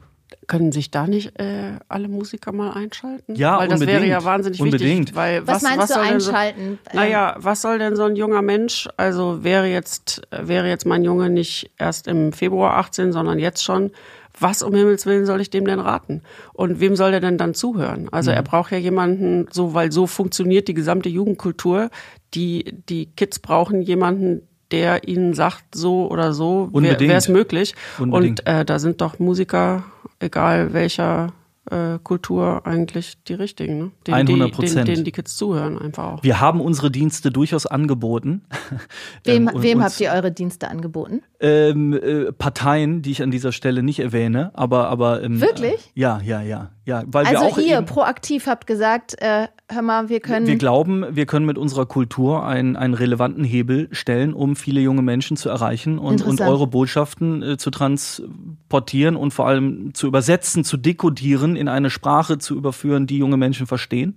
[0.48, 3.36] Können sich da nicht äh, alle Musiker mal einschalten?
[3.36, 4.02] Ja, weil das unbedingt.
[4.02, 5.00] wäre ja wahnsinnig unbedingt.
[5.00, 5.16] wichtig.
[5.16, 6.80] Weil was, was meinst was du einschalten?
[6.92, 8.88] So, naja, was soll denn so ein junger Mensch?
[8.98, 13.92] Also wäre jetzt wäre jetzt mein Junge nicht erst im Februar 18, sondern jetzt schon.
[14.40, 16.22] Was um Himmels willen soll ich dem denn raten?
[16.54, 18.08] Und wem soll der denn dann zuhören?
[18.12, 18.38] Also mhm.
[18.38, 21.90] er braucht ja jemanden, so weil so funktioniert die gesamte Jugendkultur.
[22.34, 27.76] Die die Kids brauchen jemanden, der ihnen sagt, so oder so wäre es möglich.
[28.00, 28.42] Unbedingt.
[28.42, 29.84] Und äh, da sind doch Musiker
[30.20, 31.34] egal welcher
[31.70, 33.92] äh, Kultur eigentlich die richtigen, ne?
[34.08, 34.88] Den, 100 Prozent.
[34.88, 36.24] Denen, die Kids zuhören einfach auch.
[36.24, 38.44] Wir haben unsere Dienste durchaus angeboten.
[39.24, 41.24] Wem, ähm, wem habt ihr eure Dienste angeboten?
[41.40, 45.92] Ähm, äh, Parteien, die ich an dieser Stelle nicht erwähne, aber aber ähm, wirklich?
[45.96, 49.82] Äh, ja, ja, ja, ja, weil also wir auch ihr proaktiv habt gesagt, äh, hör
[49.84, 50.48] mal, wir können.
[50.48, 55.04] Wir glauben, wir können mit unserer Kultur einen, einen relevanten Hebel stellen, um viele junge
[55.04, 60.64] Menschen zu erreichen und, und eure Botschaften äh, zu transportieren und vor allem zu übersetzen,
[60.64, 64.16] zu dekodieren in eine Sprache zu überführen, die junge Menschen verstehen.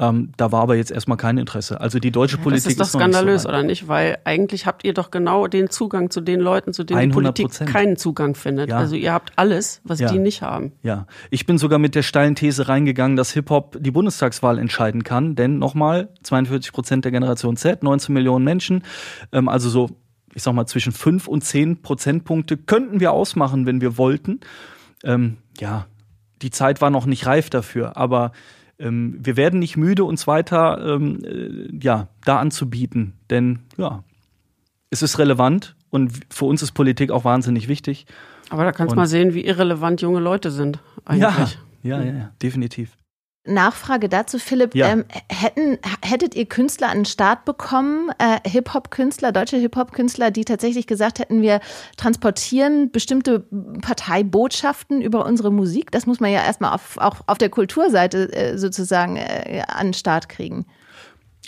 [0.00, 1.80] Ähm, da war aber jetzt erstmal kein Interesse.
[1.80, 3.88] Also die deutsche Politik ist doch ist skandalös, so oder nicht?
[3.88, 7.50] Weil eigentlich habt ihr doch genau den Zugang zu den Leuten, zu denen die Politik
[7.66, 8.70] keinen Zugang findet.
[8.70, 8.78] Ja.
[8.78, 10.10] Also ihr habt alles, was ja.
[10.10, 10.72] die nicht haben.
[10.82, 15.34] Ja, ich bin sogar mit der steilen These reingegangen, dass Hip-Hop die Bundestagswahl entscheiden kann.
[15.34, 18.84] Denn nochmal, 42 Prozent der Generation Z, 19 Millionen Menschen,
[19.32, 19.90] ähm, also so,
[20.32, 24.40] ich sag mal, zwischen 5 und 10 Prozentpunkte könnten wir ausmachen, wenn wir wollten.
[25.02, 25.86] Ähm, ja,
[26.40, 28.30] die Zeit war noch nicht reif dafür, aber
[28.78, 33.14] ähm, wir werden nicht müde, uns weiter ähm, äh, ja, da anzubieten.
[33.30, 34.04] Denn ja,
[34.90, 38.06] es ist relevant und für uns ist Politik auch wahnsinnig wichtig.
[38.50, 41.56] Aber da kannst du mal sehen, wie irrelevant junge Leute sind eigentlich.
[41.82, 42.97] Ja, ja, ja, ja definitiv.
[43.52, 44.74] Nachfrage dazu, Philipp.
[44.74, 44.88] Ja.
[44.88, 50.86] Ähm, hätten, hättet ihr Künstler an den Start bekommen, äh, Hip-Hop-Künstler, deutsche Hip-Hop-Künstler, die tatsächlich
[50.86, 51.60] gesagt hätten, wir
[51.96, 53.40] transportieren bestimmte
[53.80, 55.90] Parteibotschaften über unsere Musik?
[55.90, 59.94] Das muss man ja erstmal auf, auch auf der Kulturseite äh, sozusagen äh, an den
[59.94, 60.66] Start kriegen.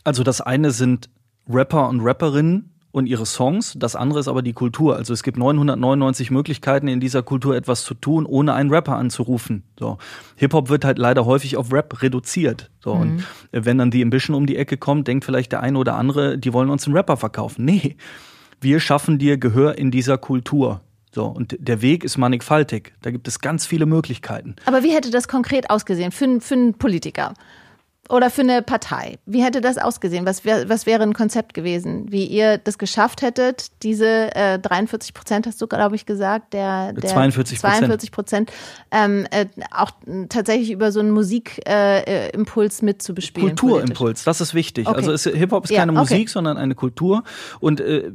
[0.04, 1.10] Also das eine sind
[1.48, 3.74] Rapper und Rapperinnen, und ihre Songs.
[3.78, 4.96] Das andere ist aber die Kultur.
[4.96, 9.62] Also es gibt 999 Möglichkeiten in dieser Kultur etwas zu tun, ohne einen Rapper anzurufen.
[9.78, 9.98] So.
[10.36, 12.70] Hip-Hop wird halt leider häufig auf Rap reduziert.
[12.80, 12.96] So.
[12.96, 13.00] Mhm.
[13.00, 16.38] Und wenn dann die Ambition um die Ecke kommt, denkt vielleicht der eine oder andere,
[16.38, 17.64] die wollen uns einen Rapper verkaufen.
[17.64, 17.96] Nee.
[18.60, 20.82] Wir schaffen dir Gehör in dieser Kultur.
[21.12, 22.92] So, und der Weg ist mannigfaltig.
[23.02, 24.54] Da gibt es ganz viele Möglichkeiten.
[24.66, 27.34] Aber wie hätte das konkret ausgesehen für, für einen Politiker?
[28.10, 29.18] Oder für eine Partei?
[29.24, 30.26] Wie hätte das ausgesehen?
[30.26, 32.10] Was, wär, was wäre ein Konzept gewesen?
[32.10, 36.92] Wie ihr das geschafft hättet, diese äh, 43 Prozent, hast du, glaube ich, gesagt, der,
[36.92, 38.52] der 42 Prozent, 42 Prozent
[38.90, 39.92] ähm, äh, auch
[40.28, 43.56] tatsächlich über so einen Musikimpuls äh, mit zu bespielen.
[43.56, 44.88] Kulturimpuls, das ist wichtig.
[44.88, 45.08] Okay.
[45.08, 46.14] Also Hip-Hop ist keine ja, okay.
[46.14, 47.22] Musik, sondern eine Kultur.
[47.60, 48.10] Und äh,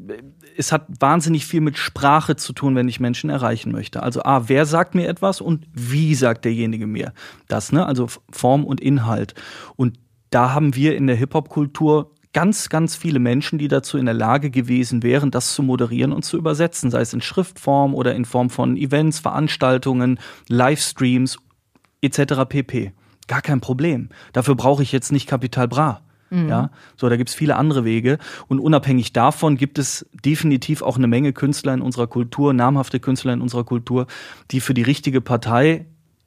[0.58, 4.04] es hat wahnsinnig viel mit Sprache zu tun, wenn ich Menschen erreichen möchte.
[4.04, 7.14] Also A, wer sagt mir etwas und wie sagt derjenige mir
[7.48, 7.86] das, ne?
[7.86, 9.34] Also Form und Inhalt.
[9.76, 10.00] Und
[10.30, 14.50] da haben wir in der Hip-Hop-Kultur ganz, ganz viele Menschen, die dazu in der Lage
[14.50, 18.50] gewesen wären, das zu moderieren und zu übersetzen, sei es in Schriftform oder in Form
[18.50, 21.38] von Events, Veranstaltungen, Livestreams
[22.02, 22.44] etc.
[22.50, 22.92] pp.
[23.28, 24.10] Gar kein Problem.
[24.34, 26.02] Dafür brauche ich jetzt nicht Kapital Bra.
[26.30, 26.50] Mhm.
[26.50, 28.18] Ja, so, da gibt es viele andere Wege.
[28.48, 33.34] Und unabhängig davon gibt es definitiv auch eine Menge Künstler in unserer Kultur, namhafte Künstler
[33.34, 34.08] in unserer Kultur,
[34.52, 35.86] die für die richtige Partei,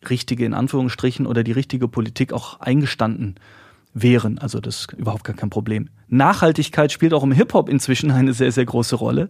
[0.08, 3.36] richtige in Anführungsstrichen, oder die richtige Politik auch eingestanden
[3.94, 4.38] wären.
[4.38, 5.88] Also das ist überhaupt gar kein Problem.
[6.08, 9.28] Nachhaltigkeit spielt auch im Hip-Hop inzwischen eine sehr, sehr große Rolle.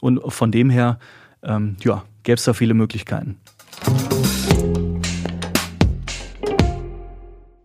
[0.00, 0.98] Und von dem her,
[1.42, 3.38] ähm, ja, gäbe es da viele Möglichkeiten.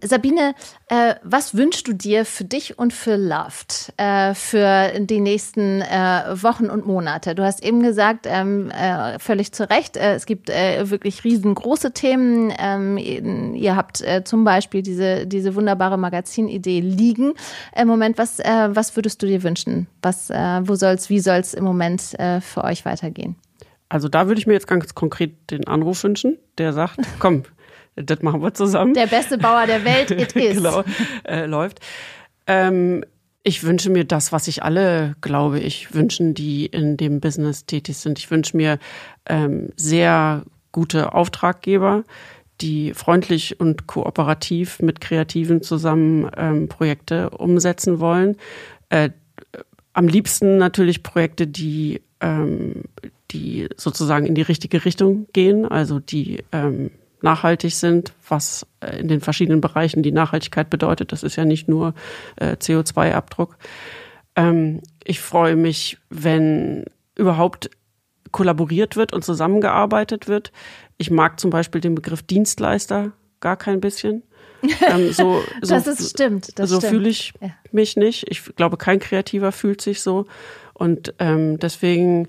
[0.01, 0.53] Sabine,
[0.89, 6.35] äh, was wünschst du dir für dich und für Loved äh, für die nächsten äh,
[6.43, 7.33] Wochen und Monate?
[7.33, 11.93] Du hast eben gesagt, ähm, äh, völlig zu Recht, äh, es gibt äh, wirklich riesengroße
[11.93, 12.53] Themen.
[12.59, 17.33] Ähm, ihr habt zum Beispiel diese, diese wunderbare Magazinidee liegen.
[17.75, 19.87] Im Moment, was, was würdest du dir wünschen?
[20.01, 23.35] Was, wo soll's, wie soll es im Moment für euch weitergehen?
[23.89, 27.43] Also da würde ich mir jetzt ganz konkret den Anruf wünschen, der sagt, komm,
[27.97, 28.93] das machen wir zusammen.
[28.93, 30.57] Der beste Bauer der Welt, it is.
[30.57, 30.83] genau,
[31.23, 31.79] äh, läuft.
[32.45, 33.03] Ähm,
[33.43, 37.97] ich wünsche mir das, was sich alle, glaube ich, wünschen, die in dem Business tätig
[37.97, 38.19] sind.
[38.19, 38.77] Ich wünsche mir
[39.25, 42.03] ähm, sehr gute Auftraggeber,
[42.61, 48.35] die freundlich und kooperativ mit Kreativen zusammen ähm, Projekte umsetzen wollen.
[48.89, 49.11] Äh,
[49.93, 52.83] am liebsten natürlich Projekte, die, ähm,
[53.31, 56.91] die sozusagen in die richtige Richtung gehen, also die ähm,
[57.29, 61.11] nachhaltig sind, was äh, in den verschiedenen Bereichen die Nachhaltigkeit bedeutet.
[61.11, 61.93] Das ist ja nicht nur
[62.37, 63.57] äh, CO2-Abdruck.
[64.35, 67.69] Ähm, ich freue mich, wenn überhaupt
[68.31, 70.51] kollaboriert wird und zusammengearbeitet wird.
[70.97, 74.23] Ich mag zum Beispiel den Begriff Dienstleister gar kein bisschen.
[74.87, 76.57] Ähm, so, so, das ist stimmt.
[76.59, 77.51] Das so fühle ich ja.
[77.71, 78.25] mich nicht.
[78.29, 80.25] Ich glaube, kein Kreativer fühlt sich so.
[80.73, 82.27] Und ähm, deswegen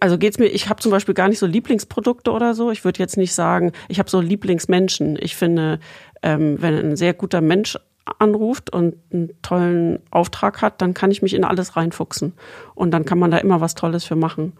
[0.00, 2.70] also geht's mir, ich habe zum Beispiel gar nicht so Lieblingsprodukte oder so.
[2.70, 5.18] Ich würde jetzt nicht sagen, ich habe so Lieblingsmenschen.
[5.20, 5.80] Ich finde,
[6.22, 7.78] ähm, wenn ein sehr guter Mensch
[8.18, 12.32] anruft und einen tollen Auftrag hat, dann kann ich mich in alles reinfuchsen.
[12.74, 14.54] Und dann kann man da immer was Tolles für machen.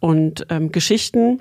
[0.00, 1.40] Und ähm, Geschichten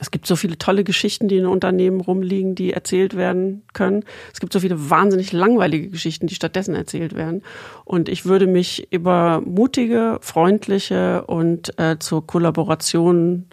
[0.00, 4.04] Es gibt so viele tolle Geschichten, die in Unternehmen rumliegen, die erzählt werden können.
[4.32, 7.42] Es gibt so viele wahnsinnig langweilige Geschichten, die stattdessen erzählt werden.
[7.84, 13.46] Und ich würde mich über mutige, freundliche und äh, zur Kollaboration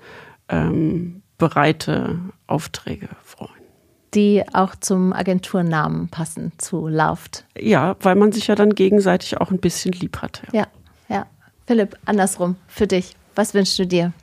[0.50, 3.52] ähm, bereite Aufträge freuen.
[4.14, 7.46] Die auch zum Agenturnamen passen, zu Lauft.
[7.58, 10.42] Ja, weil man sich ja dann gegenseitig auch ein bisschen lieb hat.
[10.52, 10.62] Ja,
[11.08, 11.16] ja.
[11.16, 11.26] ja.
[11.68, 13.16] Philipp, andersrum, für dich.
[13.36, 14.14] Was wünschst du dir?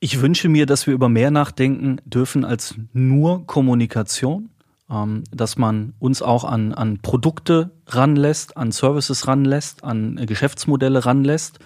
[0.00, 4.50] Ich wünsche mir, dass wir über mehr nachdenken dürfen als nur Kommunikation,
[4.88, 11.58] ähm, dass man uns auch an, an Produkte ranlässt, an Services ranlässt, an Geschäftsmodelle ranlässt.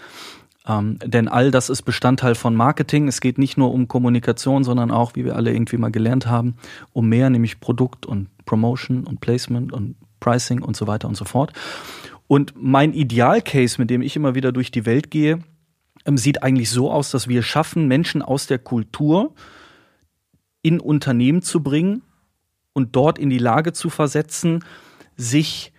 [0.66, 3.06] Ähm, denn all das ist Bestandteil von Marketing.
[3.06, 6.54] Es geht nicht nur um Kommunikation, sondern auch, wie wir alle irgendwie mal gelernt haben,
[6.92, 11.26] um mehr, nämlich Produkt und Promotion und Placement und Pricing und so weiter und so
[11.26, 11.52] fort.
[12.28, 15.40] Und mein Idealcase, mit dem ich immer wieder durch die Welt gehe,
[16.16, 19.34] sieht eigentlich so aus, dass wir schaffen, Menschen aus der Kultur
[20.62, 22.02] in Unternehmen zu bringen
[22.72, 24.64] und dort in die Lage zu versetzen,
[25.16, 25.72] sich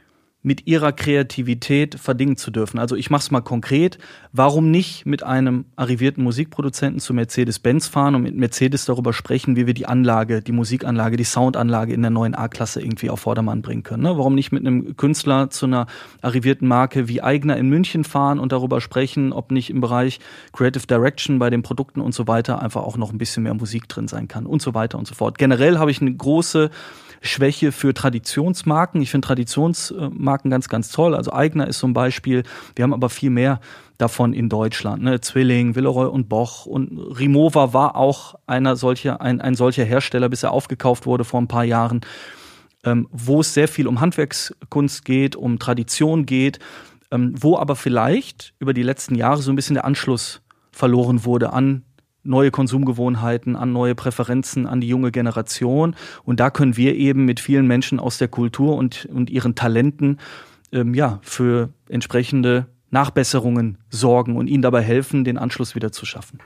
[0.43, 2.77] mit ihrer Kreativität verdingen zu dürfen.
[2.77, 3.97] Also ich mache es mal konkret.
[4.33, 9.65] Warum nicht mit einem arrivierten Musikproduzenten zu Mercedes-Benz fahren und mit Mercedes darüber sprechen, wie
[9.67, 13.83] wir die Anlage, die Musikanlage, die Soundanlage in der neuen A-Klasse irgendwie auf Vordermann bringen
[13.83, 14.03] können?
[14.03, 14.17] Ne?
[14.17, 15.87] Warum nicht mit einem Künstler zu einer
[16.21, 20.19] arrivierten Marke wie Eigner in München fahren und darüber sprechen, ob nicht im Bereich
[20.51, 23.87] Creative Direction bei den Produkten und so weiter einfach auch noch ein bisschen mehr Musik
[23.87, 25.37] drin sein kann und so weiter und so fort.
[25.37, 26.69] Generell habe ich eine große
[27.23, 29.01] Schwäche für Traditionsmarken.
[29.01, 31.15] Ich finde Traditionsmarken ganz, ganz toll.
[31.15, 32.43] Also Eigner ist zum Beispiel.
[32.75, 33.61] Wir haben aber viel mehr
[33.97, 35.01] davon in Deutschland.
[35.03, 35.21] Ne?
[35.21, 40.43] Zwilling, Villeroy und Boch und Rimowa war auch einer solcher, ein, ein solcher Hersteller, bis
[40.43, 42.01] er aufgekauft wurde vor ein paar Jahren,
[42.83, 46.59] ähm, wo es sehr viel um Handwerkskunst geht, um Tradition geht,
[47.09, 50.41] ähm, wo aber vielleicht über die letzten Jahre so ein bisschen der Anschluss
[50.73, 51.83] verloren wurde an
[52.23, 55.95] neue Konsumgewohnheiten, an neue Präferenzen, an die junge Generation.
[56.23, 60.19] Und da können wir eben mit vielen Menschen aus der Kultur und, und ihren Talenten
[60.71, 66.39] ähm, ja, für entsprechende Nachbesserungen sorgen und ihnen dabei helfen, den Anschluss wieder zu schaffen.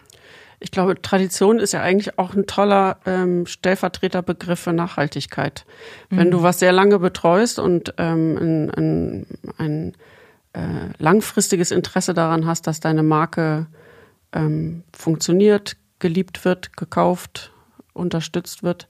[0.60, 5.66] Ich glaube, Tradition ist ja eigentlich auch ein toller ähm, Stellvertreterbegriff für Nachhaltigkeit.
[6.10, 6.18] Mhm.
[6.18, 9.26] Wenn du was sehr lange betreust und ähm, ein, ein,
[9.58, 9.94] ein
[10.54, 13.68] äh, langfristiges Interesse daran hast, dass deine Marke
[14.34, 17.52] ähm, funktioniert, geliebt wird, gekauft,
[17.94, 18.88] unterstützt wird,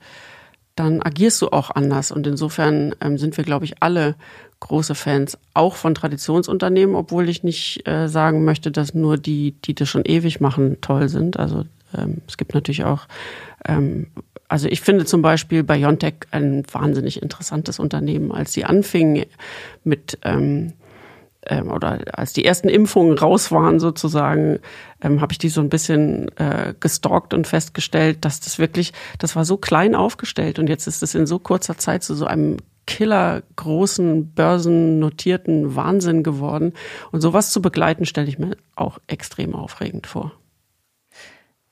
[0.75, 2.11] dann agierst du auch anders.
[2.11, 4.15] Und insofern ähm, sind wir, glaube ich, alle
[4.59, 9.75] große Fans, auch von Traditionsunternehmen, obwohl ich nicht äh, sagen möchte, dass nur die, die
[9.75, 11.37] das schon ewig machen, toll sind.
[11.37, 11.65] Also
[11.95, 13.07] ähm, es gibt natürlich auch,
[13.65, 14.07] ähm,
[14.47, 19.25] also ich finde zum Beispiel Biontech ein wahnsinnig interessantes Unternehmen, als sie anfingen
[19.83, 20.73] mit ähm,
[21.45, 24.59] ähm, oder als die ersten Impfungen raus waren sozusagen,
[25.01, 29.35] ähm, habe ich die so ein bisschen äh, gestalkt und festgestellt, dass das wirklich, das
[29.35, 32.57] war so klein aufgestellt und jetzt ist es in so kurzer Zeit zu so einem
[32.87, 36.73] Killer großen börsennotierten Wahnsinn geworden.
[37.11, 40.31] Und sowas zu begleiten, stelle ich mir auch extrem aufregend vor.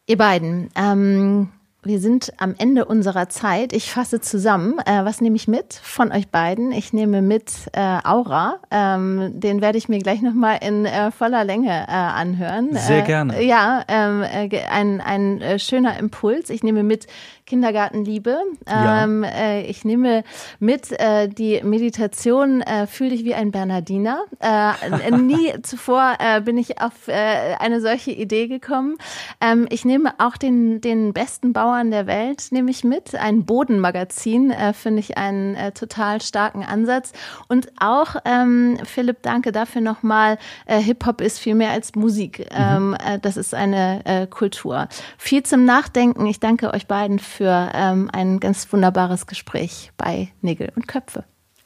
[0.06, 1.50] Ihr beiden, ähm,
[1.86, 3.72] wir sind am Ende unserer Zeit.
[3.72, 4.80] Ich fasse zusammen.
[4.86, 6.72] Äh, was nehme ich mit von euch beiden?
[6.72, 8.60] Ich nehme mit äh, Aura.
[8.72, 12.70] Ähm, den werde ich mir gleich nochmal in äh, voller Länge äh, anhören.
[12.74, 13.44] Sehr äh, gerne.
[13.44, 16.50] ja, ähm, äh, ein, ein schöner Impuls.
[16.50, 17.06] Ich nehme mit
[17.46, 18.40] Kindergartenliebe.
[18.66, 19.30] Ähm, ja.
[19.30, 20.24] äh, ich nehme
[20.60, 24.26] mit äh, die Meditation äh, Fühl dich wie ein Bernardiner.
[24.40, 28.98] Äh, nie zuvor äh, bin ich auf äh, eine solche Idee gekommen.
[29.40, 33.16] Ähm, ich nehme auch den, den besten Bauern der Welt nehme ich mit.
[33.16, 37.14] Ein Bodenmagazin äh, finde ich einen äh, total starken Ansatz.
[37.48, 40.38] Und auch, ähm, Philipp, danke dafür nochmal.
[40.66, 42.40] Äh, Hip-Hop ist viel mehr als Musik.
[42.40, 42.46] Mhm.
[42.52, 44.88] Ähm, äh, das ist eine äh, Kultur.
[45.18, 46.26] Viel zum Nachdenken.
[46.26, 51.26] Ich danke euch beiden für für ähm, ein ganz wunderbares Gespräch bei Nägel und Köpfe.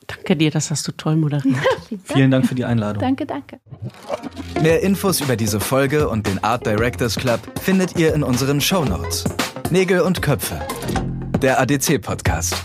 [0.10, 1.56] Danke dir, das hast du toll moderiert.
[2.04, 3.02] Vielen Dank für die Einladung.
[3.02, 3.60] Danke, danke.
[4.62, 8.84] Mehr Infos über diese Folge und den Art Directors Club findet ihr in unseren Show
[8.84, 9.24] Notes.
[9.70, 10.60] Nägel und Köpfe,
[11.42, 12.56] der ADC-Podcast.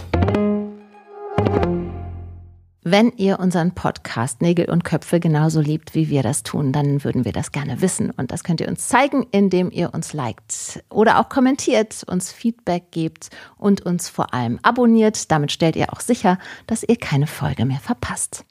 [2.87, 7.25] Wenn ihr unseren Podcast Nägel und Köpfe genauso liebt, wie wir das tun, dann würden
[7.25, 8.11] wir das gerne wissen.
[8.11, 12.91] Und das könnt ihr uns zeigen, indem ihr uns liked oder auch kommentiert, uns Feedback
[12.91, 15.33] gebt und uns vor allem abonniert.
[15.33, 18.45] Damit stellt ihr auch sicher, dass ihr keine Folge mehr verpasst.